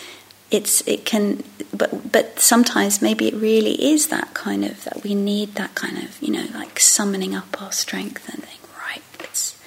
it's 0.52 0.82
it 0.88 1.06
can 1.06 1.44
but 1.76 2.12
but 2.12 2.40
sometimes 2.40 3.02
maybe 3.02 3.28
it 3.28 3.34
really 3.34 3.92
is 3.92 4.08
that 4.08 4.34
kind 4.34 4.64
of 4.64 4.84
that 4.84 5.04
we 5.04 5.16
need 5.16 5.56
that 5.56 5.74
kind 5.76 5.98
of 5.98 6.22
you 6.22 6.32
know 6.32 6.46
like 6.54 6.80
summoning 6.80 7.36
up 7.36 7.62
our 7.62 7.72
strength 7.72 8.30
and 8.32 8.44
think 8.44 8.62
right 8.78 9.02
it's 9.20 9.58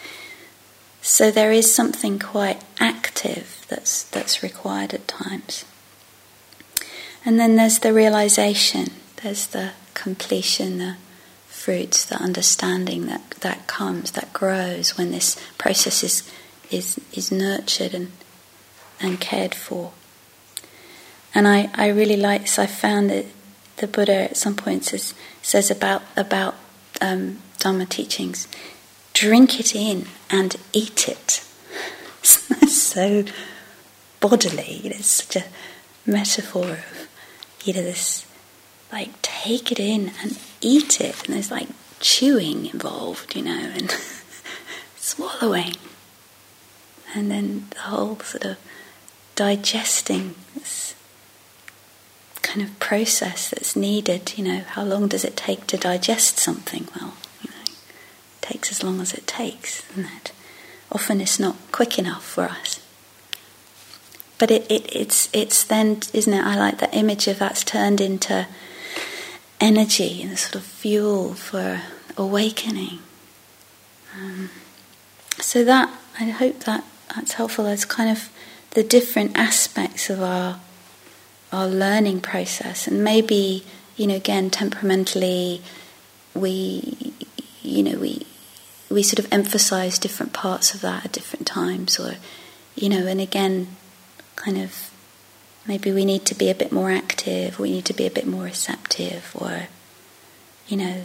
so 1.02 1.30
there 1.30 1.52
is 1.52 1.74
something 1.74 2.18
quite 2.18 2.62
active 2.78 3.66
that's 3.68 4.04
that's 4.04 4.42
required 4.42 4.94
at 4.94 5.06
times 5.08 5.64
and 7.24 7.38
then 7.38 7.56
there's 7.56 7.80
the 7.80 7.92
realization, 7.92 8.92
there's 9.22 9.48
the 9.48 9.72
completion, 9.94 10.78
the 10.78 10.96
fruits, 11.46 12.04
the 12.04 12.16
understanding 12.16 13.06
that, 13.06 13.30
that 13.40 13.66
comes, 13.66 14.12
that 14.12 14.32
grows 14.32 14.96
when 14.96 15.10
this 15.10 15.36
process 15.58 16.02
is, 16.02 16.30
is, 16.70 16.98
is 17.12 17.30
nurtured 17.32 17.92
and, 17.92 18.12
and 19.00 19.20
cared 19.20 19.54
for. 19.54 19.92
And 21.34 21.46
I, 21.46 21.70
I 21.74 21.88
really 21.88 22.16
like 22.16 22.42
this. 22.42 22.58
I 22.58 22.66
found 22.66 23.10
that 23.10 23.26
the 23.76 23.86
Buddha 23.86 24.30
at 24.30 24.36
some 24.36 24.56
point 24.56 24.84
says, 24.84 25.14
says 25.42 25.70
about, 25.70 26.02
about 26.16 26.54
um, 27.00 27.38
Dharma 27.58 27.86
teachings 27.86 28.48
drink 29.18 29.58
it 29.58 29.74
in 29.74 30.06
and 30.30 30.54
eat 30.72 31.08
it. 31.08 31.44
so 32.22 33.24
bodily, 34.20 34.80
it's 34.84 35.06
such 35.06 35.42
a 35.42 35.44
metaphor 36.06 36.70
of 36.70 37.08
you 37.64 37.74
know, 37.74 37.82
this 37.82 38.24
like 38.92 39.10
take 39.22 39.72
it 39.72 39.80
in 39.80 40.12
and 40.22 40.38
eat 40.60 41.00
it, 41.00 41.26
and 41.26 41.34
there's 41.34 41.50
like 41.50 41.68
chewing 42.00 42.66
involved, 42.66 43.34
you 43.34 43.42
know, 43.42 43.72
and 43.74 43.90
swallowing, 44.96 45.74
and 47.14 47.30
then 47.30 47.66
the 47.70 47.80
whole 47.80 48.18
sort 48.20 48.44
of 48.44 48.56
digesting 49.34 50.34
kind 52.48 52.62
of 52.62 52.78
process 52.80 53.50
that's 53.50 53.76
needed. 53.76 54.32
You 54.38 54.44
know, 54.44 54.60
how 54.60 54.82
long 54.82 55.06
does 55.06 55.24
it 55.24 55.36
take 55.36 55.66
to 55.66 55.76
digest 55.76 56.38
something? 56.38 56.88
Well, 56.96 57.12
you 57.42 57.50
know, 57.50 57.62
it 57.62 58.42
takes 58.42 58.70
as 58.70 58.82
long 58.82 59.00
as 59.00 59.12
it 59.12 59.26
takes, 59.26 59.84
and 59.94 60.06
that 60.06 60.32
often 60.90 61.20
it's 61.20 61.38
not 61.38 61.56
quick 61.72 61.98
enough 61.98 62.24
for 62.24 62.44
us. 62.44 62.80
But 64.38 64.50
it, 64.50 64.70
it, 64.70 64.94
it's, 64.94 65.28
it's 65.34 65.62
then, 65.64 66.00
isn't 66.14 66.32
it? 66.32 66.44
I 66.44 66.56
like 66.56 66.78
that 66.78 66.94
image 66.94 67.26
of 67.26 67.38
that's 67.38 67.64
turned 67.64 68.00
into 68.00 68.46
energy 69.60 70.22
and 70.22 70.38
sort 70.38 70.54
of 70.54 70.62
fuel 70.62 71.34
for 71.34 71.82
awakening. 72.16 73.00
Um, 74.16 74.50
so 75.38 75.64
that, 75.64 75.92
I 76.18 76.24
hope 76.24 76.60
that 76.60 76.84
that's 77.14 77.32
helpful 77.32 77.66
as 77.66 77.84
kind 77.84 78.10
of 78.10 78.30
the 78.70 78.84
different 78.84 79.36
aspects 79.36 80.08
of 80.08 80.22
our 80.22 80.60
our 81.52 81.66
learning 81.66 82.20
process 82.20 82.86
and 82.86 83.02
maybe 83.02 83.64
you 83.96 84.06
know 84.06 84.16
again 84.16 84.50
temperamentally 84.50 85.62
we 86.34 87.14
you 87.62 87.82
know 87.82 87.98
we 87.98 88.26
we 88.90 89.02
sort 89.02 89.18
of 89.18 89.32
emphasize 89.32 89.98
different 89.98 90.32
parts 90.32 90.74
of 90.74 90.80
that 90.80 91.04
at 91.04 91.12
different 91.12 91.46
times 91.46 91.98
or 91.98 92.16
you 92.74 92.88
know 92.88 93.06
and 93.06 93.20
again 93.20 93.68
kind 94.36 94.58
of 94.58 94.90
maybe 95.68 95.92
we 95.92 96.04
need 96.04 96.24
to 96.24 96.34
be 96.34 96.48
a 96.48 96.54
bit 96.54 96.72
more 96.72 96.90
active, 96.90 97.60
we 97.60 97.70
need 97.70 97.84
to 97.84 97.92
be 97.92 98.06
a 98.06 98.10
bit 98.10 98.26
more 98.26 98.44
receptive, 98.44 99.30
or 99.34 99.68
you 100.66 100.76
know, 100.76 101.02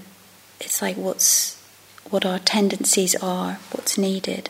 it's 0.60 0.82
like 0.82 0.96
what's 0.96 1.62
what 2.10 2.26
our 2.26 2.40
tendencies 2.40 3.16
are, 3.16 3.60
what's 3.72 3.98
needed. 3.98 4.50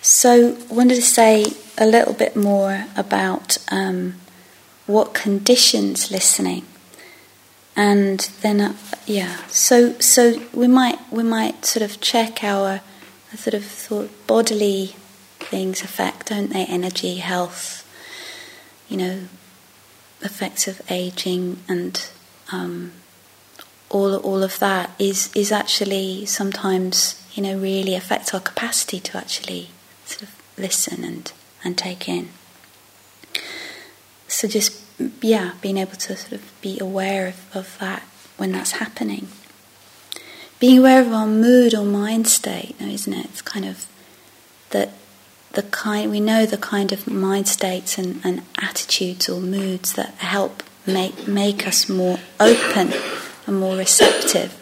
So, 0.00 0.56
I 0.70 0.74
wanted 0.74 0.94
to 0.94 1.02
say 1.02 1.44
a 1.80 1.86
little 1.86 2.12
bit 2.12 2.36
more 2.36 2.84
about 2.94 3.56
um, 3.72 4.16
what 4.86 5.14
conditions 5.14 6.10
listening, 6.10 6.66
and 7.74 8.30
then 8.42 8.60
uh, 8.60 8.74
yeah. 9.06 9.38
So, 9.48 9.98
so 9.98 10.40
we 10.52 10.68
might 10.68 10.98
we 11.10 11.22
might 11.22 11.64
sort 11.64 11.82
of 11.82 12.00
check 12.00 12.44
our 12.44 12.82
sort 13.34 13.54
of 13.54 13.64
thought 13.64 14.10
bodily 14.26 14.94
things 15.38 15.82
affect, 15.82 16.28
don't 16.28 16.52
they? 16.52 16.66
Energy, 16.66 17.16
health, 17.16 17.86
you 18.88 18.98
know, 18.98 19.20
effects 20.20 20.68
of 20.68 20.82
aging, 20.90 21.60
and 21.66 22.10
um, 22.52 22.92
all 23.88 24.16
all 24.16 24.42
of 24.42 24.58
that 24.58 24.90
is 24.98 25.30
is 25.34 25.50
actually 25.50 26.26
sometimes 26.26 27.20
you 27.32 27.42
know 27.42 27.58
really 27.58 27.94
affects 27.94 28.34
our 28.34 28.40
capacity 28.40 29.00
to 29.00 29.16
actually 29.16 29.70
sort 30.04 30.22
of 30.22 30.34
listen 30.58 31.04
and 31.04 31.32
and 31.64 31.76
take 31.76 32.08
in. 32.08 32.28
So 34.28 34.48
just 34.48 34.80
yeah, 35.20 35.52
being 35.60 35.78
able 35.78 35.92
to 35.92 36.16
sort 36.16 36.32
of 36.32 36.52
be 36.60 36.78
aware 36.78 37.28
of, 37.28 37.56
of 37.56 37.78
that 37.78 38.02
when 38.36 38.52
that's 38.52 38.72
happening. 38.72 39.28
Being 40.58 40.78
aware 40.78 41.00
of 41.00 41.12
our 41.12 41.26
mood 41.26 41.74
or 41.74 41.84
mind 41.84 42.28
state, 42.28 42.76
isn't 42.80 43.12
it? 43.12 43.26
It's 43.26 43.42
kind 43.42 43.64
of 43.64 43.86
that 44.70 44.90
the 45.52 45.62
kind 45.64 46.10
we 46.10 46.20
know 46.20 46.46
the 46.46 46.58
kind 46.58 46.92
of 46.92 47.08
mind 47.08 47.48
states 47.48 47.98
and, 47.98 48.20
and 48.22 48.42
attitudes 48.58 49.28
or 49.28 49.40
moods 49.40 49.94
that 49.94 50.10
help 50.16 50.62
make 50.86 51.26
make 51.26 51.66
us 51.66 51.88
more 51.88 52.18
open 52.38 52.92
and 53.46 53.58
more 53.58 53.76
receptive. 53.76 54.56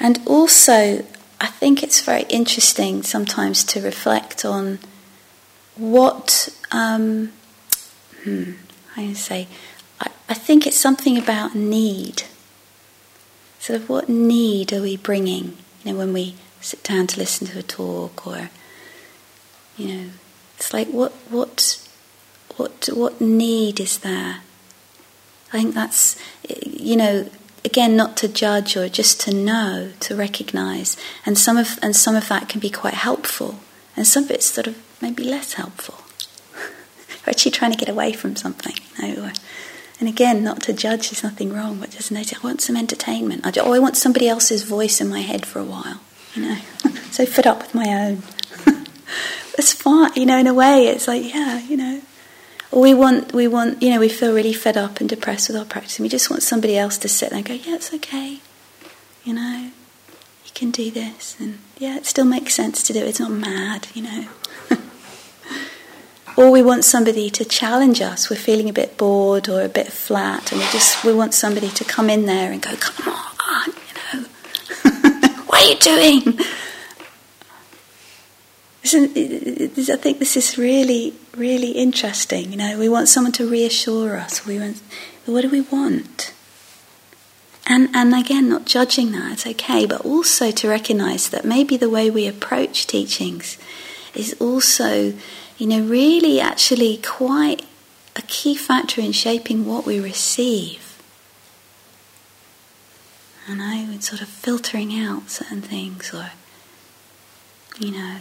And 0.00 0.20
also, 0.26 1.04
I 1.40 1.46
think 1.46 1.82
it's 1.82 2.00
very 2.00 2.22
interesting 2.28 3.02
sometimes 3.02 3.64
to 3.64 3.80
reflect 3.80 4.44
on 4.44 4.78
what 5.78 6.48
um, 6.70 7.32
hmm, 8.24 8.52
I 8.96 9.12
say. 9.12 9.48
I, 10.00 10.10
I 10.28 10.34
think 10.34 10.66
it's 10.66 10.76
something 10.76 11.16
about 11.16 11.54
need. 11.54 12.24
Sort 13.58 13.80
of 13.80 13.88
what 13.88 14.08
need 14.08 14.72
are 14.72 14.82
we 14.82 14.96
bringing? 14.96 15.56
You 15.84 15.92
know, 15.92 15.98
when 15.98 16.12
we 16.12 16.34
sit 16.60 16.82
down 16.82 17.06
to 17.08 17.18
listen 17.18 17.46
to 17.48 17.58
a 17.58 17.62
talk 17.62 18.26
or 18.26 18.50
you 19.76 19.88
know, 19.88 20.10
it's 20.56 20.72
like 20.72 20.88
what 20.88 21.12
what 21.30 21.86
what 22.56 22.88
what 22.92 23.20
need 23.20 23.80
is 23.80 23.98
there? 23.98 24.40
I 25.52 25.62
think 25.62 25.74
that's 25.74 26.16
you 26.48 26.96
know 26.96 27.30
again 27.64 27.96
not 27.96 28.16
to 28.18 28.28
judge 28.28 28.76
or 28.76 28.88
just 28.88 29.20
to 29.22 29.34
know 29.34 29.92
to 30.00 30.16
recognize 30.16 30.96
and 31.24 31.38
some 31.38 31.56
of 31.56 31.78
and 31.82 31.94
some 31.94 32.16
of 32.16 32.28
that 32.28 32.48
can 32.48 32.60
be 32.60 32.70
quite 32.70 32.94
helpful 32.94 33.60
and 33.96 34.06
some 34.06 34.24
of 34.24 34.30
it's 34.30 34.46
sort 34.46 34.66
of 34.66 34.76
maybe 35.00 35.24
less 35.24 35.54
helpful 35.54 36.02
we're 36.54 37.30
actually 37.30 37.50
trying 37.50 37.72
to 37.72 37.78
get 37.78 37.88
away 37.88 38.12
from 38.12 38.36
something 38.36 38.74
know, 39.00 39.24
uh, 39.24 39.32
and 40.00 40.08
again 40.08 40.42
not 40.42 40.62
to 40.62 40.72
judge 40.72 41.10
there's 41.10 41.24
nothing 41.24 41.52
wrong 41.52 41.78
but 41.78 41.90
just 41.90 42.10
notice 42.12 42.38
I 42.38 42.46
want 42.46 42.60
some 42.60 42.76
entertainment 42.76 43.46
I, 43.46 43.52
oh 43.60 43.72
I 43.72 43.78
want 43.78 43.96
somebody 43.96 44.28
else's 44.28 44.62
voice 44.62 45.00
in 45.00 45.08
my 45.08 45.20
head 45.20 45.46
for 45.46 45.58
a 45.58 45.64
while 45.64 46.00
you 46.34 46.42
know 46.42 46.58
so 47.10 47.26
fed 47.26 47.46
up 47.46 47.58
with 47.58 47.74
my 47.74 47.86
own 48.06 48.22
it's 49.58 49.72
fine, 49.72 50.12
you 50.14 50.26
know, 50.26 50.38
in 50.38 50.46
a 50.46 50.54
way, 50.54 50.86
it's 50.86 51.08
like, 51.08 51.22
yeah, 51.24 51.60
you 51.60 51.76
know. 51.76 52.00
Or 52.70 52.82
we 52.82 52.94
want, 52.94 53.32
we 53.32 53.48
want, 53.48 53.82
you 53.82 53.90
know, 53.90 53.98
we 53.98 54.08
feel 54.08 54.34
really 54.34 54.52
fed 54.52 54.76
up 54.76 55.00
and 55.00 55.08
depressed 55.08 55.48
with 55.48 55.56
our 55.56 55.64
practice, 55.64 55.98
and 55.98 56.04
we 56.04 56.08
just 56.08 56.30
want 56.30 56.42
somebody 56.42 56.76
else 56.76 56.98
to 56.98 57.08
sit 57.08 57.30
there 57.30 57.38
and 57.38 57.46
go, 57.46 57.54
yeah, 57.54 57.74
it's 57.74 57.92
okay. 57.94 58.40
you 59.24 59.34
know, 59.34 59.70
you 60.44 60.50
can 60.54 60.70
do 60.70 60.90
this. 60.90 61.36
And 61.40 61.58
yeah, 61.78 61.96
it 61.96 62.06
still 62.06 62.24
makes 62.24 62.54
sense 62.54 62.82
to 62.84 62.92
do 62.92 63.00
it. 63.00 63.08
It's 63.08 63.20
not 63.20 63.30
mad, 63.30 63.88
you 63.94 64.02
know. 64.02 64.28
Or 66.38 66.52
we 66.52 66.62
want 66.62 66.84
somebody 66.84 67.28
to 67.30 67.44
challenge 67.44 68.00
us. 68.00 68.30
We're 68.30 68.36
feeling 68.36 68.68
a 68.68 68.72
bit 68.72 68.96
bored 68.96 69.48
or 69.48 69.60
a 69.60 69.68
bit 69.68 69.92
flat, 69.92 70.52
and 70.52 70.60
we 70.60 70.66
just 70.68 71.04
we 71.04 71.12
want 71.12 71.34
somebody 71.34 71.68
to 71.68 71.84
come 71.84 72.08
in 72.08 72.26
there 72.26 72.52
and 72.52 72.62
go, 72.62 72.76
"Come 72.76 73.12
on, 73.12 73.72
you 74.14 74.20
know, 74.20 74.28
what 75.46 75.64
are 75.64 75.68
you 75.68 75.78
doing?" 75.80 76.38
Isn't, 78.84 79.90
I 79.90 79.96
think 79.96 80.20
this 80.20 80.36
is 80.36 80.56
really, 80.56 81.12
really 81.36 81.72
interesting. 81.72 82.52
You 82.52 82.56
know, 82.58 82.78
we 82.78 82.88
want 82.88 83.08
someone 83.08 83.32
to 83.32 83.50
reassure 83.50 84.16
us. 84.16 84.46
We 84.46 84.60
want, 84.60 84.80
what 85.26 85.42
do 85.42 85.50
we 85.50 85.62
want? 85.62 86.32
And, 87.66 87.88
and 87.94 88.14
again, 88.14 88.48
not 88.48 88.64
judging 88.64 89.10
that, 89.12 89.32
it's 89.32 89.46
okay, 89.46 89.84
but 89.84 90.02
also 90.02 90.50
to 90.52 90.68
recognize 90.68 91.28
that 91.30 91.44
maybe 91.44 91.76
the 91.76 91.90
way 91.90 92.08
we 92.08 92.26
approach 92.26 92.86
teachings 92.86 93.58
is 94.14 94.34
also, 94.40 95.12
you 95.58 95.66
know, 95.66 95.80
really 95.80 96.40
actually 96.40 96.98
quite 96.98 97.62
a 98.14 98.22
key 98.22 98.54
factor 98.54 99.00
in 99.00 99.12
shaping 99.12 99.66
what 99.66 99.84
we 99.84 99.98
receive. 99.98 100.96
And 103.48 103.60
I 103.60 103.86
would 103.88 104.04
sort 104.04 104.20
of 104.20 104.28
filtering 104.28 104.98
out 104.98 105.30
certain 105.30 105.62
things, 105.62 106.14
or, 106.14 106.30
you 107.78 107.92
know, 107.92 108.16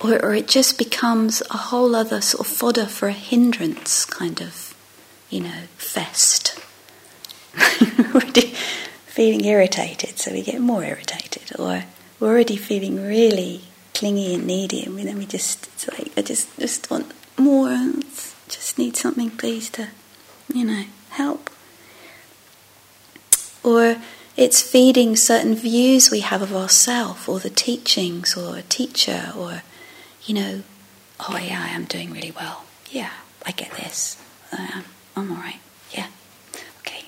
or, 0.00 0.24
or 0.24 0.34
it 0.34 0.46
just 0.46 0.78
becomes 0.78 1.42
a 1.50 1.56
whole 1.56 1.96
other 1.96 2.20
sort 2.20 2.46
of 2.46 2.52
fodder 2.52 2.86
for 2.86 3.08
a 3.08 3.12
hindrance 3.12 4.04
kind 4.04 4.40
of, 4.40 4.74
you 5.30 5.40
know, 5.40 5.62
fest. 5.76 6.60
already 8.14 8.54
feeling 9.06 9.44
irritated, 9.44 10.18
so 10.18 10.30
we 10.32 10.42
get 10.42 10.60
more 10.60 10.84
irritated, 10.84 11.58
or 11.58 11.84
we're 12.20 12.28
already 12.28 12.56
feeling 12.56 13.04
really 13.04 13.62
clingy 13.98 14.32
and 14.34 14.46
needy, 14.46 14.84
and 14.84 14.96
then 14.98 15.18
we 15.18 15.26
just, 15.26 15.66
it's 15.66 15.88
like, 15.88 16.16
I 16.16 16.22
just, 16.22 16.56
just 16.56 16.88
want 16.88 17.12
more, 17.36 17.92
just 18.48 18.78
need 18.78 18.96
something, 18.96 19.30
please, 19.30 19.68
to, 19.70 19.88
you 20.54 20.64
know, 20.64 20.84
help. 21.10 21.50
Or 23.64 23.96
it's 24.36 24.62
feeding 24.62 25.16
certain 25.16 25.56
views 25.56 26.12
we 26.12 26.20
have 26.20 26.42
of 26.42 26.54
ourselves, 26.54 27.26
or 27.26 27.40
the 27.40 27.50
teachings, 27.50 28.36
or 28.36 28.56
a 28.56 28.62
teacher, 28.62 29.32
or, 29.36 29.62
you 30.22 30.34
know, 30.34 30.62
oh 31.28 31.36
yeah, 31.36 31.60
I 31.66 31.70
am 31.70 31.84
doing 31.84 32.12
really 32.12 32.30
well. 32.30 32.64
Yeah, 32.92 33.10
I 33.44 33.50
get 33.50 33.72
this. 33.72 34.16
I 34.52 34.62
am. 34.74 34.84
I'm 35.16 35.32
all 35.32 35.38
right. 35.38 35.60
Yeah. 35.90 36.06
Okay. 36.80 37.04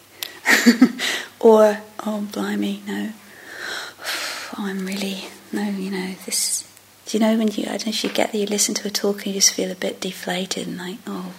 or, 1.38 1.78
oh, 2.04 2.26
blimey, 2.32 2.82
no. 2.84 3.12
Oh, 4.00 4.54
I'm 4.58 4.84
really, 4.84 5.28
no, 5.52 5.70
you 5.70 5.92
know, 5.92 6.14
this. 6.26 6.66
Do 7.10 7.18
you 7.18 7.24
know 7.24 7.36
when 7.36 7.48
you, 7.48 7.64
I 7.64 7.70
don't 7.70 7.86
know 7.86 7.90
if 7.90 8.04
you 8.04 8.10
get 8.10 8.30
that 8.30 8.38
you 8.38 8.46
listen 8.46 8.72
to 8.76 8.86
a 8.86 8.90
talk 8.90 9.16
and 9.16 9.26
you 9.26 9.32
just 9.32 9.52
feel 9.52 9.68
a 9.72 9.74
bit 9.74 10.00
deflated 10.00 10.68
and 10.68 10.78
like, 10.78 10.98
oh, 11.08 11.32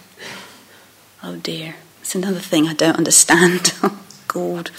oh 1.22 1.36
dear. 1.36 1.76
It's 2.02 2.14
another 2.14 2.40
thing 2.40 2.68
I 2.68 2.74
don't 2.74 2.98
understand. 2.98 3.72
oh, 3.82 4.04
God. 4.28 4.70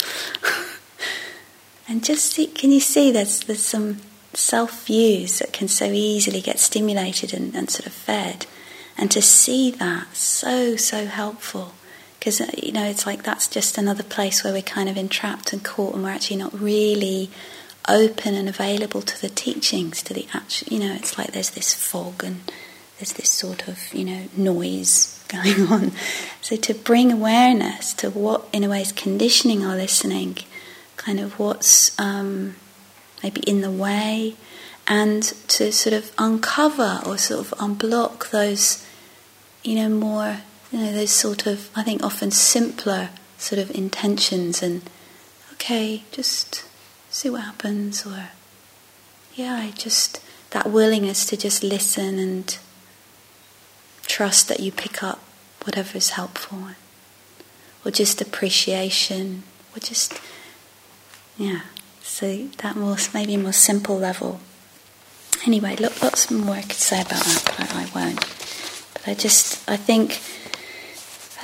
and 1.88 2.04
just 2.04 2.34
see, 2.34 2.46
can 2.46 2.70
you 2.70 2.78
see 2.78 3.10
there's, 3.10 3.40
there's 3.40 3.64
some 3.64 4.02
self 4.34 4.86
views 4.86 5.40
that 5.40 5.52
can 5.52 5.66
so 5.66 5.86
easily 5.86 6.40
get 6.40 6.60
stimulated 6.60 7.34
and, 7.34 7.56
and 7.56 7.68
sort 7.68 7.86
of 7.88 7.92
fed. 7.92 8.46
And 8.96 9.10
to 9.10 9.20
see 9.20 9.72
that, 9.72 10.14
so, 10.14 10.76
so 10.76 11.06
helpful 11.06 11.74
because 12.20 12.40
uh, 12.40 12.46
you 12.56 12.70
know 12.70 12.84
it's 12.84 13.04
like 13.04 13.24
that's 13.24 13.48
just 13.48 13.76
another 13.76 14.04
place 14.04 14.44
where 14.44 14.52
we're 14.52 14.62
kind 14.62 14.88
of 14.88 14.96
entrapped 14.96 15.52
and 15.52 15.64
caught 15.64 15.94
and 15.94 16.04
we're 16.04 16.10
actually 16.10 16.36
not 16.36 16.58
really 16.58 17.30
open 17.88 18.34
and 18.34 18.48
available 18.48 19.02
to 19.02 19.20
the 19.20 19.28
teachings 19.28 20.02
to 20.02 20.14
the 20.14 20.26
actual 20.32 20.72
you 20.72 20.80
know 20.80 20.94
it's 20.94 21.18
like 21.18 21.32
there's 21.32 21.50
this 21.50 21.74
fog 21.74 22.24
and 22.24 22.40
there's 22.98 23.12
this 23.14 23.28
sort 23.28 23.68
of 23.68 23.92
you 23.92 24.04
know 24.04 24.28
noise 24.36 25.10
going 25.28 25.66
on. 25.68 25.92
So 26.42 26.56
to 26.56 26.74
bring 26.74 27.10
awareness 27.10 27.92
to 27.94 28.10
what 28.10 28.46
in 28.52 28.62
a 28.62 28.68
way 28.68 28.82
is 28.82 28.92
conditioning 28.92 29.64
our 29.64 29.74
listening 29.74 30.38
kind 30.96 31.18
of 31.18 31.38
what's 31.38 31.98
um, 31.98 32.56
maybe 33.22 33.40
in 33.42 33.60
the 33.62 33.70
way 33.70 34.36
and 34.86 35.22
to 35.48 35.72
sort 35.72 35.94
of 35.94 36.12
uncover 36.18 37.00
or 37.04 37.18
sort 37.18 37.40
of 37.40 37.58
unblock 37.58 38.30
those 38.30 38.86
you 39.62 39.76
know 39.76 39.88
more 39.88 40.38
you 40.74 40.80
know, 40.80 40.92
those 40.92 41.12
sort 41.12 41.46
of, 41.46 41.70
I 41.76 41.84
think, 41.84 42.02
often 42.02 42.32
simpler 42.32 43.10
sort 43.38 43.60
of 43.60 43.70
intentions 43.70 44.60
and, 44.60 44.82
okay, 45.52 46.02
just 46.10 46.64
see 47.14 47.30
what 47.30 47.42
happens, 47.42 48.04
or, 48.04 48.30
yeah, 49.36 49.54
I 49.54 49.70
just, 49.70 50.20
that 50.50 50.68
willingness 50.68 51.24
to 51.26 51.36
just 51.36 51.62
listen 51.62 52.18
and 52.18 52.58
trust 54.02 54.48
that 54.48 54.58
you 54.58 54.72
pick 54.72 55.00
up 55.00 55.20
whatever 55.62 55.96
is 55.96 56.10
helpful, 56.10 56.70
or 57.84 57.92
just 57.92 58.20
appreciation, 58.20 59.44
or 59.74 59.78
just, 59.78 60.20
yeah, 61.38 61.60
so 62.02 62.48
that 62.58 62.74
more, 62.74 62.96
maybe 63.14 63.36
more 63.36 63.52
simple 63.52 63.96
level. 63.96 64.40
Anyway, 65.46 65.76
look, 65.76 66.02
lots 66.02 66.32
more 66.32 66.56
I 66.56 66.62
could 66.62 66.72
say 66.72 67.00
about 67.00 67.22
that, 67.22 67.42
but 67.44 67.76
I, 67.76 67.82
I 67.82 67.90
won't. 67.94 68.20
But 68.92 69.06
I 69.06 69.14
just, 69.14 69.70
I 69.70 69.76
think 69.76 70.20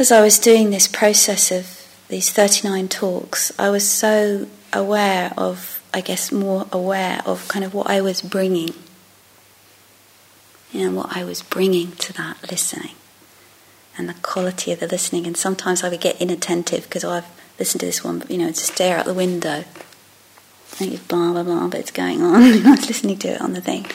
as 0.00 0.10
I 0.10 0.20
was 0.20 0.40
doing 0.40 0.70
this 0.70 0.88
process 0.88 1.52
of 1.52 1.76
these 2.08 2.28
39 2.32 2.88
talks, 2.88 3.52
I 3.56 3.70
was 3.70 3.88
so 3.88 4.48
aware 4.72 5.32
of, 5.36 5.82
I 5.92 6.00
guess, 6.00 6.32
more 6.32 6.66
aware 6.72 7.22
of 7.26 7.48
kind 7.48 7.64
of 7.64 7.74
what 7.74 7.88
I 7.88 8.00
was 8.00 8.22
bringing. 8.22 8.74
You 10.72 10.86
know, 10.86 10.96
what 10.96 11.16
I 11.16 11.24
was 11.24 11.42
bringing 11.42 11.92
to 11.92 12.12
that 12.14 12.50
listening 12.50 12.94
and 13.98 14.08
the 14.08 14.14
quality 14.14 14.72
of 14.72 14.80
the 14.80 14.86
listening. 14.86 15.26
And 15.26 15.36
sometimes 15.36 15.82
I 15.82 15.88
would 15.88 16.00
get 16.00 16.20
inattentive 16.20 16.84
because 16.84 17.04
I've 17.04 17.26
listened 17.58 17.80
to 17.80 17.86
this 17.86 18.04
one, 18.04 18.22
you 18.28 18.38
know, 18.38 18.48
just 18.48 18.72
stare 18.72 18.98
out 18.98 19.04
the 19.04 19.14
window. 19.14 19.64
And 20.78 21.08
blah, 21.08 21.32
blah, 21.32 21.42
blah, 21.42 21.68
but 21.68 21.80
it's 21.80 21.90
going 21.90 22.22
on. 22.22 22.42
I 22.66 22.70
was 22.70 22.86
listening 22.86 23.18
to 23.18 23.28
it 23.28 23.40
on 23.40 23.52
the 23.52 23.60
thing 23.60 23.86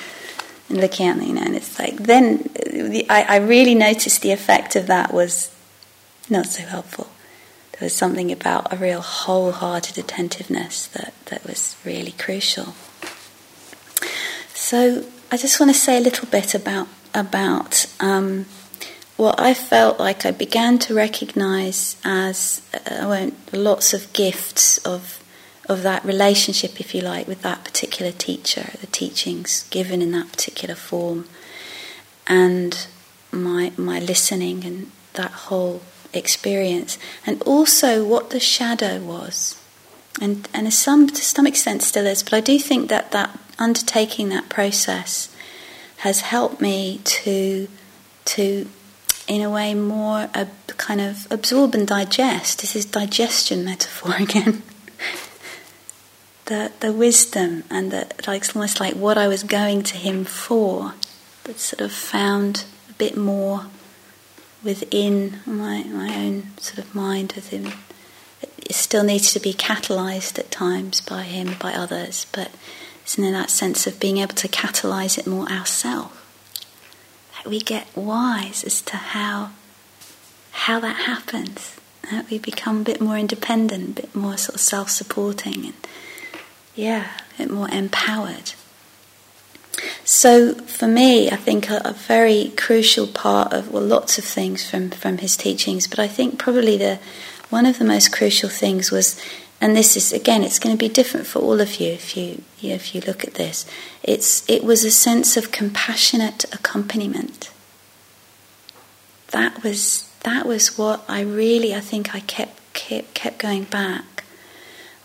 and 0.69 0.79
looking 0.79 1.07
at 1.07 1.21
you 1.21 1.33
know, 1.33 1.41
and 1.41 1.55
it's 1.55 1.77
like, 1.79 1.97
then 1.97 2.49
uh, 2.55 2.89
the, 2.89 3.05
I, 3.09 3.21
I 3.23 3.35
really 3.37 3.75
noticed 3.75 4.21
the 4.21 4.31
effect 4.31 4.75
of 4.75 4.87
that 4.87 5.13
was 5.13 5.51
not 6.29 6.47
so 6.47 6.63
helpful. 6.63 7.07
There 7.79 7.87
was 7.87 7.93
something 7.93 8.31
about 8.31 8.71
a 8.71 8.77
real 8.77 9.01
wholehearted 9.01 9.97
attentiveness 9.97 10.87
that, 10.87 11.13
that 11.25 11.43
was 11.45 11.75
really 11.83 12.13
crucial. 12.13 12.73
So 14.53 15.05
I 15.29 15.35
just 15.35 15.59
want 15.59 15.73
to 15.73 15.77
say 15.77 15.97
a 15.97 16.01
little 16.01 16.27
bit 16.29 16.55
about 16.55 16.87
about 17.13 17.85
um, 17.99 18.45
what 19.17 19.39
I 19.39 19.53
felt 19.53 19.99
like 19.99 20.25
I 20.25 20.31
began 20.31 20.79
to 20.79 20.93
recognise 20.93 21.97
as 22.05 22.61
uh, 22.73 23.29
lots 23.51 23.93
of 23.93 24.11
gifts 24.13 24.77
of 24.79 25.21
of 25.67 25.81
that 25.81 26.05
relationship, 26.05 26.79
if 26.79 26.95
you 26.95 27.01
like, 27.01 27.27
with 27.27 27.41
that 27.41 27.65
particular 27.65 28.11
teacher, 28.11 28.69
the 28.79 28.87
teachings 28.87 29.67
given 29.69 30.01
in 30.01 30.11
that 30.11 30.31
particular 30.31 30.75
form, 30.75 31.27
and 32.25 32.87
my 33.33 33.73
my 33.75 33.99
listening 33.99 34.63
and 34.63 34.91
that 35.13 35.31
whole 35.31 35.81
experience, 36.15 36.97
and 37.25 37.41
also 37.43 38.05
what 38.05 38.29
the 38.29 38.39
shadow 38.39 38.99
was. 38.99 39.61
And, 40.21 40.47
and 40.53 40.73
some, 40.73 41.07
to 41.07 41.21
some 41.21 41.45
extent 41.45 41.81
still 41.81 42.05
is, 42.05 42.23
but 42.23 42.33
I 42.33 42.41
do 42.41 42.57
think 42.57 42.89
that, 42.89 43.11
that 43.11 43.37
undertaking 43.59 44.29
that 44.29 44.49
process 44.49 45.35
has 45.97 46.21
helped 46.21 46.61
me 46.61 47.01
to, 47.03 47.67
to 48.25 48.67
in 49.27 49.41
a 49.41 49.49
way, 49.49 49.73
more 49.73 50.29
uh, 50.33 50.45
kind 50.77 51.01
of 51.01 51.27
absorb 51.31 51.73
and 51.73 51.87
digest. 51.87 52.61
This 52.61 52.75
is 52.75 52.85
digestion 52.85 53.65
metaphor 53.65 54.15
again. 54.19 54.63
the 56.45 56.71
the 56.79 56.91
wisdom 56.91 57.63
and 57.69 57.91
the 57.91 58.07
like, 58.27 58.55
almost 58.55 58.79
like 58.79 58.93
what 58.93 59.17
I 59.17 59.27
was 59.27 59.43
going 59.43 59.83
to 59.83 59.97
him 59.97 60.25
for, 60.25 60.93
but 61.43 61.59
sort 61.59 61.81
of 61.81 61.91
found 61.91 62.65
a 62.89 62.93
bit 62.93 63.17
more 63.17 63.65
within 64.65 65.39
my, 65.45 65.83
my 65.83 66.13
own 66.15 66.57
sort 66.57 66.79
of 66.79 66.93
mind 66.93 67.33
with 67.33 67.49
him. 67.49 67.71
It 68.41 68.73
still 68.73 69.03
needs 69.03 69.31
to 69.33 69.39
be 69.39 69.53
catalysed 69.53 70.39
at 70.39 70.51
times 70.51 70.99
by 70.99 71.23
him, 71.23 71.55
by 71.59 71.73
others, 71.73 72.25
but 72.31 72.51
it's 73.03 73.17
in 73.17 73.31
that 73.31 73.51
sense 73.51 73.85
of 73.85 73.99
being 73.99 74.17
able 74.17 74.33
to 74.33 74.47
catalyse 74.47 75.17
it 75.19 75.27
more 75.27 75.47
ourselves. 75.47 76.17
That 77.37 77.47
we 77.47 77.59
get 77.59 77.95
wise 77.95 78.63
as 78.63 78.81
to 78.81 78.97
how 78.97 79.51
how 80.51 80.79
that 80.79 81.05
happens. 81.05 81.75
That 82.09 82.29
we 82.29 82.39
become 82.39 82.81
a 82.81 82.83
bit 82.83 82.99
more 82.99 83.17
independent, 83.17 83.99
a 83.99 84.01
bit 84.01 84.15
more 84.15 84.37
sort 84.37 84.55
of 84.55 84.61
self-supporting, 84.61 85.65
and 85.65 85.87
yeah, 86.73 87.07
a 87.35 87.37
bit 87.37 87.51
more 87.51 87.69
empowered. 87.69 88.53
So 90.03 90.53
for 90.53 90.87
me, 90.87 91.29
I 91.29 91.35
think 91.35 91.69
a, 91.69 91.81
a, 91.83 91.93
very 91.93 92.53
crucial 92.55 93.07
part 93.07 93.53
of 93.53 93.71
well, 93.71 93.83
lots 93.83 94.17
of 94.17 94.23
things 94.23 94.69
from 94.69 94.89
from 94.91 95.17
his 95.17 95.35
teachings, 95.35 95.87
but 95.87 95.99
I 95.99 96.07
think 96.07 96.39
probably 96.39 96.77
the 96.77 96.99
one 97.49 97.65
of 97.65 97.79
the 97.79 97.85
most 97.85 98.11
crucial 98.11 98.49
things 98.49 98.91
was 98.91 99.19
and 99.61 99.75
this 99.75 99.95
is 99.95 100.11
again, 100.11 100.43
it's 100.43 100.59
going 100.59 100.75
to 100.75 100.79
be 100.79 100.89
different 100.89 101.27
for 101.27 101.39
all 101.39 101.61
of 101.61 101.79
you 101.79 101.91
if 101.93 102.17
you, 102.17 102.43
if 102.61 102.93
you 102.93 103.01
look 103.01 103.23
at 103.23 103.35
this. 103.35 103.65
It's 104.03 104.47
it 104.49 104.63
was 104.63 104.83
a 104.83 104.91
sense 104.91 105.37
of 105.37 105.51
compassionate 105.51 106.43
accompaniment. 106.53 107.51
That 109.29 109.63
was 109.63 110.09
that 110.23 110.45
was 110.45 110.77
what 110.77 111.03
I 111.07 111.21
really 111.21 111.73
I 111.73 111.79
think 111.79 112.13
I 112.13 112.19
kept 112.21 112.73
kept, 112.73 113.13
kept 113.13 113.39
going 113.39 113.63
back. 113.63 114.14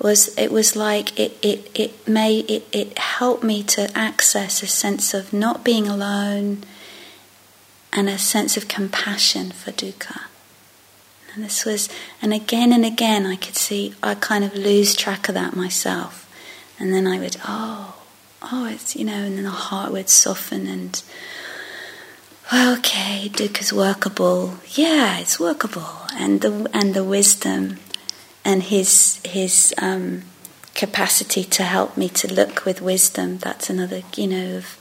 Was 0.01 0.37
it 0.39 0.51
was 0.51 0.75
like 0.75 1.19
it 1.19 1.37
it 1.43 1.71
it 1.79 2.09
made 2.09 2.51
it 2.51 2.67
it 2.73 2.99
helped 2.99 3.45
me 3.45 3.63
to 3.65 3.91
access 3.97 4.63
a 4.63 4.67
sense 4.67 5.13
of 5.13 5.33
not 5.33 5.63
being 5.63 5.87
alone 5.87 6.65
and 7.93 8.09
a 8.09 8.19
sense 8.19 8.57
of 8.57 8.69
compassion 8.69 9.51
for 9.51 9.73
dukkha. 9.73 10.23
And 11.35 11.45
this 11.45 11.65
was, 11.65 11.89
and 12.21 12.33
again 12.33 12.73
and 12.73 12.85
again, 12.85 13.27
I 13.27 13.37
could 13.37 13.57
see 13.57 13.95
I 14.03 14.15
kind 14.15 14.45
of 14.45 14.55
lose 14.55 14.95
track 14.95 15.29
of 15.29 15.35
that 15.35 15.55
myself. 15.55 16.29
And 16.79 16.93
then 16.93 17.07
I 17.07 17.19
would, 17.19 17.37
oh, 17.47 17.95
oh, 18.43 18.67
it's, 18.67 18.97
you 18.97 19.05
know, 19.05 19.13
and 19.13 19.37
then 19.37 19.45
the 19.45 19.51
heart 19.51 19.93
would 19.93 20.09
soften 20.09 20.67
and, 20.67 21.03
okay, 22.53 23.29
dukkha's 23.29 23.73
workable. 23.73 24.55
Yeah, 24.71 25.19
it's 25.19 25.39
workable. 25.39 25.87
And 26.15 26.41
the, 26.41 26.69
and 26.73 26.95
the 26.95 27.05
wisdom 27.05 27.79
and 28.44 28.62
his, 28.62 29.20
his 29.24 29.74
um, 29.79 30.22
capacity 30.74 31.44
to 31.44 31.62
help 31.62 31.96
me 31.96 32.09
to 32.09 32.33
look 32.33 32.64
with 32.64 32.81
wisdom, 32.81 33.38
that's 33.38 33.70
another, 33.70 34.03
you 34.16 34.26
know, 34.26 34.57
of, 34.57 34.79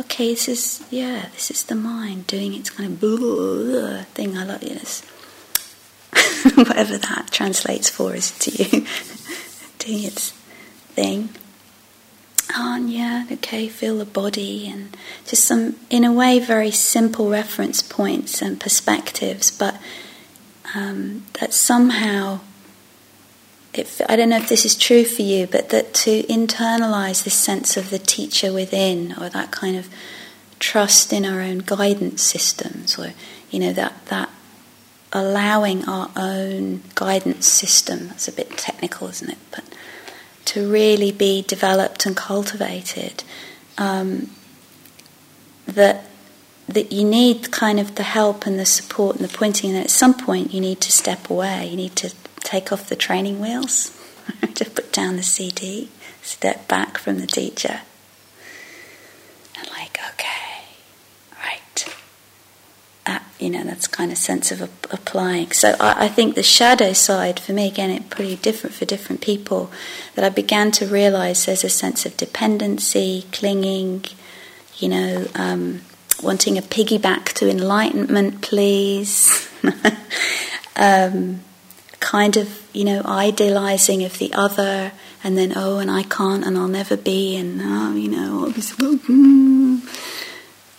okay, 0.00 0.30
this 0.32 0.48
is, 0.48 0.84
yeah, 0.90 1.26
this 1.34 1.50
is 1.50 1.64
the 1.64 1.74
mind 1.74 2.26
doing 2.26 2.54
its 2.54 2.70
kind 2.70 2.92
of 2.92 3.00
blah, 3.00 3.16
blah, 3.16 4.02
thing. 4.14 4.36
I 4.36 4.44
love 4.44 4.60
this. 4.60 5.02
whatever 6.54 6.98
that 6.98 7.28
translates 7.30 7.88
for 7.88 8.14
is 8.14 8.30
to 8.38 8.50
you, 8.50 8.86
doing 9.78 10.04
its 10.04 10.30
thing. 10.94 11.30
Oh, 12.54 12.76
yeah, 12.76 13.26
okay, 13.32 13.68
feel 13.68 13.98
the 13.98 14.04
body 14.04 14.68
and 14.68 14.96
just 15.26 15.44
some, 15.44 15.76
in 15.90 16.04
a 16.04 16.12
way, 16.12 16.38
very 16.38 16.70
simple 16.70 17.28
reference 17.28 17.82
points 17.82 18.40
and 18.40 18.60
perspectives, 18.60 19.50
but 19.50 19.80
um, 20.74 21.26
that 21.40 21.52
somehow, 21.52 22.40
it, 23.78 24.00
I 24.08 24.16
don't 24.16 24.28
know 24.28 24.38
if 24.38 24.48
this 24.48 24.64
is 24.64 24.74
true 24.74 25.04
for 25.04 25.22
you, 25.22 25.46
but 25.46 25.70
that 25.70 25.94
to 25.94 26.22
internalize 26.24 27.24
this 27.24 27.34
sense 27.34 27.76
of 27.76 27.90
the 27.90 27.98
teacher 27.98 28.52
within 28.52 29.14
or 29.20 29.28
that 29.28 29.50
kind 29.50 29.76
of 29.76 29.88
trust 30.58 31.12
in 31.12 31.24
our 31.24 31.40
own 31.40 31.58
guidance 31.58 32.22
systems 32.22 32.98
or, 32.98 33.12
you 33.50 33.58
know, 33.58 33.72
that, 33.72 34.06
that 34.06 34.30
allowing 35.12 35.84
our 35.88 36.10
own 36.16 36.82
guidance 36.94 37.46
system, 37.46 38.08
that's 38.08 38.28
a 38.28 38.32
bit 38.32 38.56
technical, 38.56 39.08
isn't 39.08 39.30
it? 39.30 39.38
But 39.50 39.64
to 40.46 40.70
really 40.70 41.12
be 41.12 41.42
developed 41.42 42.06
and 42.06 42.16
cultivated, 42.16 43.24
um, 43.78 44.30
that 45.66 46.04
that 46.68 46.90
you 46.90 47.04
need 47.04 47.52
kind 47.52 47.78
of 47.78 47.94
the 47.94 48.02
help 48.02 48.44
and 48.44 48.58
the 48.58 48.66
support 48.66 49.16
and 49.16 49.24
the 49.24 49.36
pointing, 49.36 49.70
and 49.70 49.78
at 49.78 49.90
some 49.90 50.14
point 50.14 50.52
you 50.52 50.60
need 50.60 50.80
to 50.80 50.90
step 50.90 51.30
away. 51.30 51.68
You 51.68 51.76
need 51.76 51.94
to 51.96 52.12
take 52.46 52.72
off 52.72 52.88
the 52.88 52.96
training 52.96 53.40
wheels, 53.40 53.90
to 54.54 54.64
put 54.64 54.92
down 54.92 55.16
the 55.16 55.22
CD, 55.22 55.90
step 56.22 56.68
back 56.68 56.96
from 56.96 57.18
the 57.18 57.26
teacher, 57.26 57.80
and 59.58 59.68
like, 59.70 59.98
okay, 60.12 60.62
right. 61.42 61.94
That, 63.04 63.24
you 63.40 63.50
know, 63.50 63.64
that's 63.64 63.88
kind 63.88 64.12
of 64.12 64.18
sense 64.18 64.52
of 64.52 64.62
applying. 64.62 65.50
So 65.50 65.74
I, 65.80 66.04
I, 66.04 66.08
think 66.08 66.34
the 66.36 66.42
shadow 66.44 66.92
side, 66.92 67.40
for 67.40 67.52
me, 67.52 67.66
again, 67.66 67.90
it's 67.90 68.06
pretty 68.06 68.36
different 68.36 68.74
for 68.76 68.84
different 68.84 69.20
people, 69.20 69.70
that 70.14 70.24
I 70.24 70.28
began 70.28 70.70
to 70.72 70.86
realize 70.86 71.46
there's 71.46 71.64
a 71.64 71.68
sense 71.68 72.06
of 72.06 72.16
dependency, 72.16 73.26
clinging, 73.32 74.04
you 74.78 74.88
know, 74.88 75.26
um, 75.34 75.80
wanting 76.22 76.56
a 76.56 76.62
piggyback 76.62 77.32
to 77.34 77.50
enlightenment, 77.50 78.40
please. 78.40 79.50
um, 80.76 81.40
kind 82.00 82.36
of, 82.36 82.62
you 82.72 82.84
know, 82.84 83.02
idealizing 83.04 84.04
of 84.04 84.18
the 84.18 84.32
other, 84.32 84.92
and 85.24 85.36
then, 85.36 85.52
oh, 85.56 85.78
and 85.78 85.90
I 85.90 86.02
can't, 86.02 86.44
and 86.44 86.56
I'll 86.56 86.68
never 86.68 86.96
be, 86.96 87.36
and, 87.36 87.60
oh, 87.62 87.94
you 87.94 88.08
know, 88.08 88.52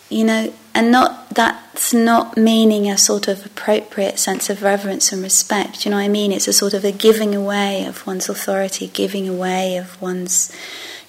you 0.09 0.23
know, 0.23 0.53
and 0.73 0.91
not 0.91 1.29
that's 1.31 1.93
not 1.93 2.37
meaning 2.37 2.89
a 2.89 2.97
sort 2.97 3.27
of 3.27 3.45
appropriate 3.45 4.19
sense 4.19 4.49
of 4.49 4.63
reverence 4.63 5.11
and 5.11 5.21
respect. 5.21 5.85
You 5.85 5.91
know 5.91 5.97
what 5.97 6.03
I 6.03 6.07
mean? 6.07 6.31
It's 6.31 6.47
a 6.47 6.53
sort 6.53 6.73
of 6.73 6.83
a 6.83 6.91
giving 6.91 7.35
away 7.35 7.85
of 7.85 8.05
one's 8.07 8.29
authority, 8.29 8.87
giving 8.87 9.27
away 9.27 9.77
of 9.77 9.99
one's 10.01 10.51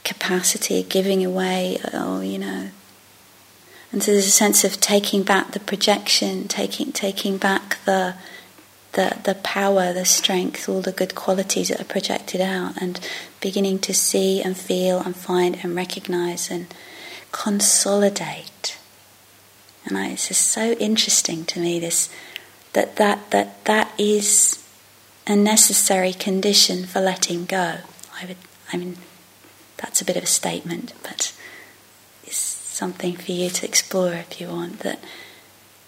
capacity, 0.04 0.82
giving 0.82 1.24
away, 1.24 1.78
oh, 1.92 2.20
you 2.20 2.38
know. 2.38 2.70
And 3.92 4.02
so 4.02 4.12
there's 4.12 4.26
a 4.26 4.30
sense 4.30 4.64
of 4.64 4.80
taking 4.80 5.22
back 5.22 5.52
the 5.52 5.60
projection, 5.60 6.48
taking 6.48 6.92
taking 6.92 7.38
back 7.38 7.78
the 7.84 8.14
the 8.98 9.08
the 9.28 9.36
power, 9.36 9.92
the 9.92 10.04
strength, 10.04 10.68
all 10.68 10.82
the 10.82 10.98
good 11.00 11.14
qualities 11.14 11.68
that 11.68 11.80
are 11.80 11.94
projected 11.96 12.40
out, 12.40 12.72
and 12.82 13.00
beginning 13.40 13.78
to 13.80 13.94
see 13.94 14.42
and 14.42 14.56
feel 14.56 14.98
and 15.00 15.14
find 15.14 15.58
and 15.62 15.76
recognize 15.76 16.50
and 16.50 16.66
consolidate 17.30 18.78
and 19.88 19.96
I, 19.96 20.08
it's 20.08 20.28
just 20.28 20.46
so 20.46 20.72
interesting 20.72 21.44
to 21.46 21.60
me 21.60 21.80
this 21.80 22.10
that 22.74 22.96
that 22.96 23.30
that 23.30 23.64
that 23.64 23.90
is 23.98 24.64
a 25.26 25.34
necessary 25.34 26.12
condition 26.12 26.84
for 26.84 27.00
letting 27.00 27.44
go. 27.46 27.78
I 28.20 28.26
would, 28.26 28.36
I 28.72 28.76
mean, 28.76 28.96
that's 29.76 30.00
a 30.00 30.04
bit 30.04 30.16
of 30.16 30.24
a 30.24 30.26
statement, 30.26 30.92
but 31.02 31.34
it's 32.24 32.36
something 32.36 33.16
for 33.16 33.32
you 33.32 33.50
to 33.50 33.66
explore 33.66 34.12
if 34.12 34.40
you 34.40 34.48
want. 34.48 34.80
That 34.80 35.02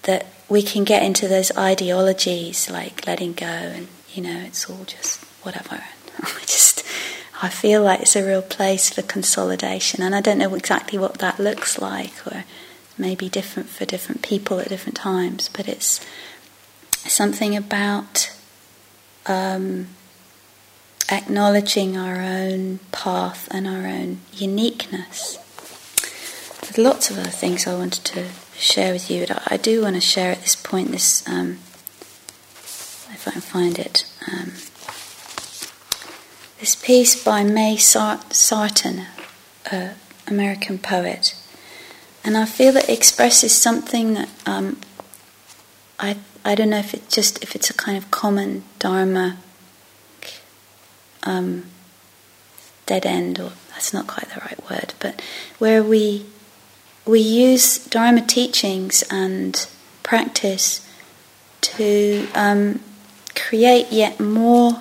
that 0.03 0.27
we 0.51 0.63
can 0.63 0.83
get 0.83 1.05
into 1.05 1.29
those 1.29 1.57
ideologies 1.57 2.69
like 2.69 3.07
letting 3.07 3.33
go, 3.33 3.47
and 3.47 3.89
you 4.13 4.23
know, 4.23 4.41
it's 4.41 4.69
all 4.69 4.85
just 4.85 5.25
whatever. 5.45 5.83
I 6.19 6.41
just 6.41 6.85
I 7.41 7.49
feel 7.49 7.83
like 7.83 8.01
it's 8.01 8.17
a 8.17 8.27
real 8.27 8.43
place 8.43 8.91
for 8.91 9.03
consolidation, 9.03 10.03
and 10.03 10.15
I 10.15 10.21
don't 10.21 10.39
know 10.39 10.55
exactly 10.55 10.99
what 10.99 11.15
that 11.19 11.39
looks 11.39 11.79
like 11.79 12.27
or 12.27 12.45
maybe 12.99 13.29
different 13.29 13.69
for 13.71 13.87
different 13.87 14.23
people 14.23 14.61
at 14.61 14.69
different 14.69 14.97
times, 14.97 15.49
but 15.49 15.69
it's 15.69 16.05
something 16.91 17.57
about 17.57 18.31
um, 19.27 19.87
acknowledging 21.11 21.97
our 21.97 22.21
own 22.21 22.81
path 22.93 23.49
and 23.53 23.67
our 23.67 23.87
own 23.87 24.21
uniqueness. 24.35 25.39
There's 26.61 26.77
lots 26.77 27.11
of 27.11 27.19
other 27.19 27.31
things 27.31 27.67
I 27.67 27.75
wanted 27.75 28.05
to 28.07 28.27
share 28.61 28.93
with 28.93 29.11
you, 29.11 29.27
but 29.27 29.43
I 29.51 29.57
do 29.57 29.83
want 29.83 29.97
to 29.97 30.01
share 30.01 30.33
at 30.33 30.43
this 30.43 30.55
point 30.55 30.91
this, 30.91 31.27
um, 31.29 31.59
if 33.13 33.25
I 33.27 33.33
can 33.33 33.41
find 33.41 33.79
it, 33.79 34.05
um, 34.31 34.53
this 36.61 36.77
piece 36.77 37.23
by 37.23 37.43
May 37.43 37.77
Sarton, 37.77 39.07
an 39.71 39.95
American 40.27 40.79
poet. 40.79 41.35
And 42.23 42.37
I 42.37 42.45
feel 42.45 42.73
that 42.73 42.89
it 42.89 42.93
expresses 42.99 43.57
something 43.57 44.15
that 44.15 44.29
um, 44.45 44.79
I 45.99 46.19
I 46.45 46.55
don't 46.55 46.71
know 46.71 46.79
if 46.79 46.93
it's 46.93 47.15
just 47.15 47.43
if 47.43 47.55
it's 47.55 47.71
a 47.71 47.75
kind 47.75 47.97
of 47.97 48.11
common 48.11 48.65
dharma 48.79 49.39
um, 51.23 51.65
dead 52.87 53.07
end 53.07 53.39
or 53.39 53.53
that's 53.71 53.93
not 53.93 54.07
quite 54.07 54.29
the 54.35 54.41
right 54.41 54.71
word, 54.71 54.95
but 55.01 55.23
where 55.59 55.83
we 55.83 56.27
we 57.11 57.19
use 57.19 57.79
dharma 57.87 58.25
teachings 58.25 59.03
and 59.11 59.67
practice 60.05 60.87
to 61.61 62.29
um, 62.37 62.81
create 63.35 63.91
yet 63.91 64.21
more 64.21 64.81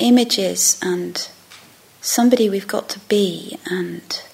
images 0.00 0.76
and 0.82 1.28
somebody 2.00 2.50
we've 2.50 2.66
got 2.66 2.88
to 2.88 2.98
be 3.00 3.56
and 3.66 4.24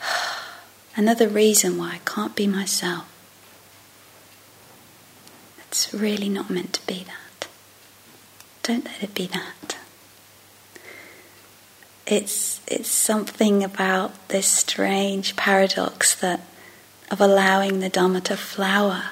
Another 0.96 1.28
reason 1.28 1.76
why 1.76 1.94
I 1.94 2.00
can't 2.04 2.34
be 2.34 2.46
myself. 2.46 3.04
It's 5.60 5.92
really 5.92 6.28
not 6.28 6.48
meant 6.50 6.72
to 6.74 6.86
be 6.86 7.04
that. 7.04 7.48
Don't 8.62 8.84
let 8.86 9.02
it 9.02 9.14
be 9.14 9.26
that. 9.26 9.77
It's, 12.08 12.62
it's 12.66 12.88
something 12.88 13.62
about 13.62 14.28
this 14.28 14.46
strange 14.46 15.36
paradox 15.36 16.14
that 16.16 16.40
of 17.10 17.20
allowing 17.20 17.80
the 17.80 17.90
Dhamma 17.90 18.24
to 18.24 18.36
flower 18.36 19.10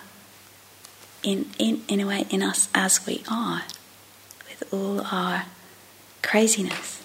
in, 1.22 1.50
in, 1.58 1.82
in 1.88 2.00
a 2.00 2.06
way 2.06 2.24
in 2.30 2.42
us 2.42 2.68
as 2.74 3.06
we 3.06 3.22
are, 3.30 3.64
with 4.48 4.72
all 4.72 5.02
our 5.12 5.44
craziness 6.22 7.02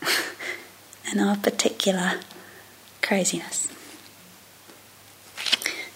and 1.10 1.20
our 1.20 1.36
particular 1.36 2.20
craziness. 3.02 3.68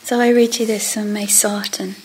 So 0.03 0.21
I 0.21 0.29
read 0.29 0.59
you 0.59 0.67
this 0.67 0.93
from 0.93 1.15
May 1.15 1.27
Sarton. 1.27 1.97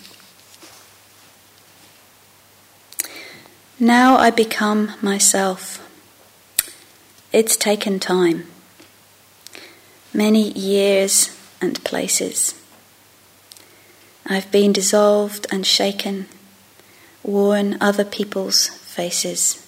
Now 3.78 4.16
I 4.16 4.30
become 4.30 4.94
myself. 5.02 5.78
It's 7.32 7.56
taken 7.56 7.98
time, 7.98 8.44
many 10.12 10.50
years 10.50 11.34
and 11.62 11.82
places. 11.82 12.60
I've 14.26 14.52
been 14.52 14.74
dissolved 14.74 15.46
and 15.50 15.66
shaken, 15.66 16.26
worn 17.22 17.78
other 17.80 18.04
people's 18.04 18.66
faces, 18.68 19.66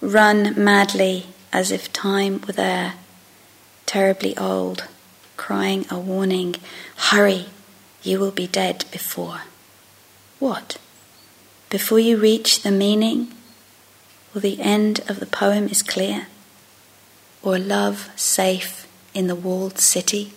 run 0.00 0.54
madly 0.56 1.26
as 1.52 1.72
if 1.72 1.92
time 1.92 2.40
were 2.46 2.52
there, 2.52 2.94
terribly 3.84 4.38
old, 4.38 4.86
crying 5.36 5.86
a 5.90 5.98
warning 5.98 6.54
Hurry, 7.10 7.46
you 8.04 8.20
will 8.20 8.30
be 8.30 8.46
dead 8.46 8.84
before. 8.92 9.40
What? 10.38 10.78
Before 11.68 11.98
you 11.98 12.16
reach 12.16 12.62
the 12.62 12.70
meaning, 12.70 13.34
or 14.34 14.40
the 14.40 14.60
end 14.60 15.00
of 15.08 15.20
the 15.20 15.26
poem 15.26 15.66
is 15.68 15.82
clear, 15.82 16.26
or 17.42 17.58
love 17.58 18.10
safe 18.16 18.86
in 19.14 19.26
the 19.26 19.34
walled 19.34 19.78
city? 19.78 20.32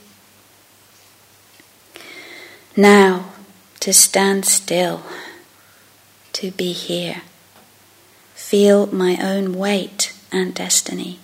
Now, 2.75 3.33
to 3.81 3.93
stand 3.93 4.45
still, 4.45 5.03
to 6.33 6.51
be 6.51 6.71
here, 6.71 7.21
feel 8.33 8.87
my 8.87 9.17
own 9.21 9.57
weight 9.57 10.13
and 10.31 10.55
destiny. 10.55 11.19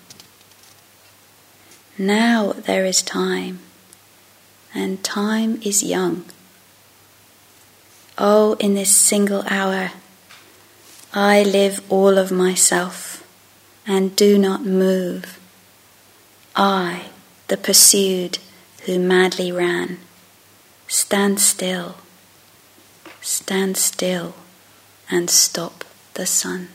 Now 1.97 2.53
there 2.53 2.85
is 2.85 3.01
time, 3.01 3.59
and 4.73 5.03
time 5.03 5.59
is 5.63 5.81
young. 5.83 6.25
Oh, 8.17 8.53
in 8.59 8.75
this 8.75 8.95
single 8.95 9.43
hour, 9.47 9.91
I 11.13 11.43
live 11.43 11.81
all 11.89 12.17
of 12.17 12.31
myself 12.31 13.23
and 13.87 14.15
do 14.15 14.37
not 14.37 14.63
move. 14.65 15.39
I, 16.55 17.07
the 17.47 17.57
pursued 17.57 18.37
who 18.85 18.99
madly 18.99 19.51
ran 19.51 19.99
Stand 20.89 21.39
still, 21.39 21.97
stand 23.21 23.77
still, 23.77 24.33
and 25.07 25.29
stop 25.29 25.85
the 26.15 26.25
sun. 26.25 26.69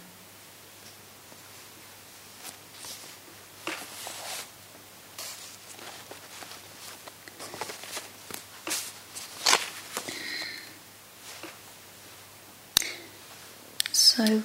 So, 14.17 14.43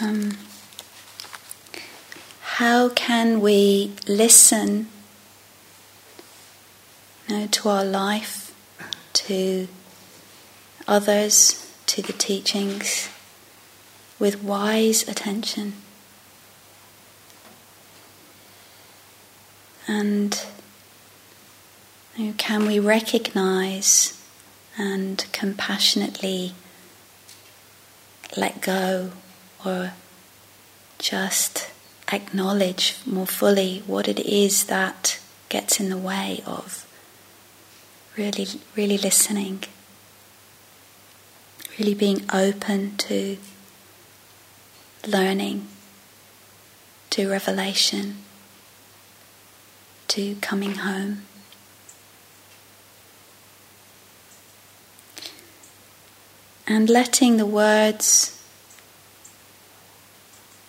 um, 0.00 0.38
how 2.42 2.90
can 2.90 3.40
we 3.40 3.92
listen 4.06 4.86
you 7.26 7.38
know, 7.38 7.46
to 7.48 7.68
our 7.68 7.84
life, 7.84 8.54
to 9.14 9.66
others, 10.86 11.68
to 11.86 12.02
the 12.02 12.12
teachings, 12.12 13.08
with 14.20 14.44
wise 14.44 15.08
attention. 15.08 15.72
And 19.88 20.40
you 22.16 22.26
know, 22.26 22.34
can 22.36 22.64
we 22.64 22.78
recognize 22.78 24.22
and 24.78 25.26
compassionately 25.32 26.54
let 28.36 28.60
go 28.60 29.12
or 29.64 29.92
just 30.98 31.70
acknowledge 32.12 32.96
more 33.04 33.26
fully 33.26 33.82
what 33.86 34.08
it 34.08 34.20
is 34.20 34.64
that 34.64 35.18
gets 35.48 35.80
in 35.80 35.90
the 35.90 35.96
way 35.96 36.42
of 36.46 36.86
really, 38.16 38.46
really 38.74 38.98
listening, 38.98 39.62
really 41.78 41.94
being 41.94 42.22
open 42.32 42.96
to 42.96 43.36
learning, 45.06 45.66
to 47.10 47.28
revelation, 47.30 48.16
to 50.08 50.34
coming 50.36 50.76
home. 50.76 51.22
And 56.66 56.90
letting 56.90 57.36
the 57.36 57.46
words 57.46 58.42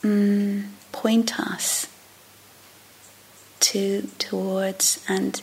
mm, 0.03 0.67
point 0.91 1.39
us 1.39 1.87
to 3.59 4.07
towards 4.19 5.03
and 5.09 5.41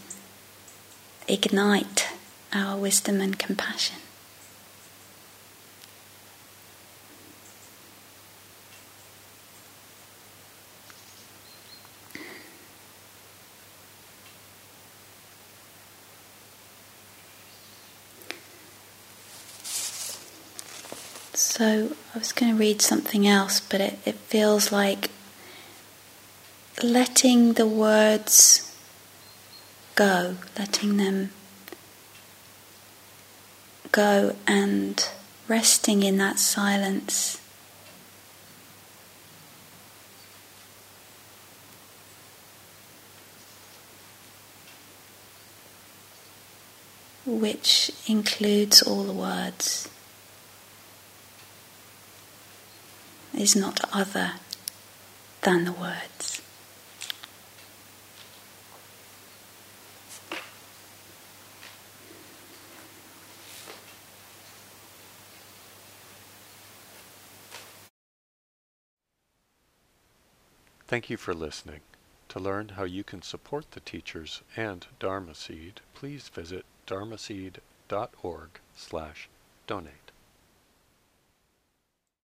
ignite 1.27 2.09
our 2.53 2.77
wisdom 2.77 3.21
and 3.21 3.39
compassion. 3.39 4.04
So 21.47 21.93
I 22.13 22.19
was 22.19 22.33
going 22.33 22.51
to 22.53 22.59
read 22.59 22.83
something 22.83 23.29
else, 23.29 23.61
but 23.61 23.81
it, 23.81 23.99
it 24.05 24.17
feels 24.17 24.73
like 24.73 25.11
letting 26.83 27.53
the 27.53 27.67
words 27.67 28.75
go, 29.95 30.37
letting 30.59 30.97
them 30.97 31.31
go 33.93 34.35
and 34.49 35.09
resting 35.47 36.03
in 36.03 36.17
that 36.17 36.41
silence. 36.41 37.41
Which 47.25 47.93
includes 48.09 48.83
all 48.83 49.05
the 49.05 49.13
words, 49.13 49.89
is 53.45 53.55
not 53.55 53.79
other 53.93 54.33
than 55.43 55.67
the 55.67 55.73
words. 55.73 56.41
Thank 70.87 71.11
you 71.11 71.19
for 71.19 71.35
listening. 71.35 71.81
To 72.31 72.39
learn 72.39 72.71
how 72.71 72.85
you 72.85 73.05
can 73.05 73.21
support 73.21 73.73
the 73.73 73.81
teachers 73.81 74.41
and 74.57 74.87
Dharma 74.99 75.35
Seed, 75.35 75.83
please 75.93 76.29
visit 76.29 76.65
dharma 76.87 77.17
dharmaseed.org 77.17 78.49
slash 78.75 79.29
donate. 79.67 80.04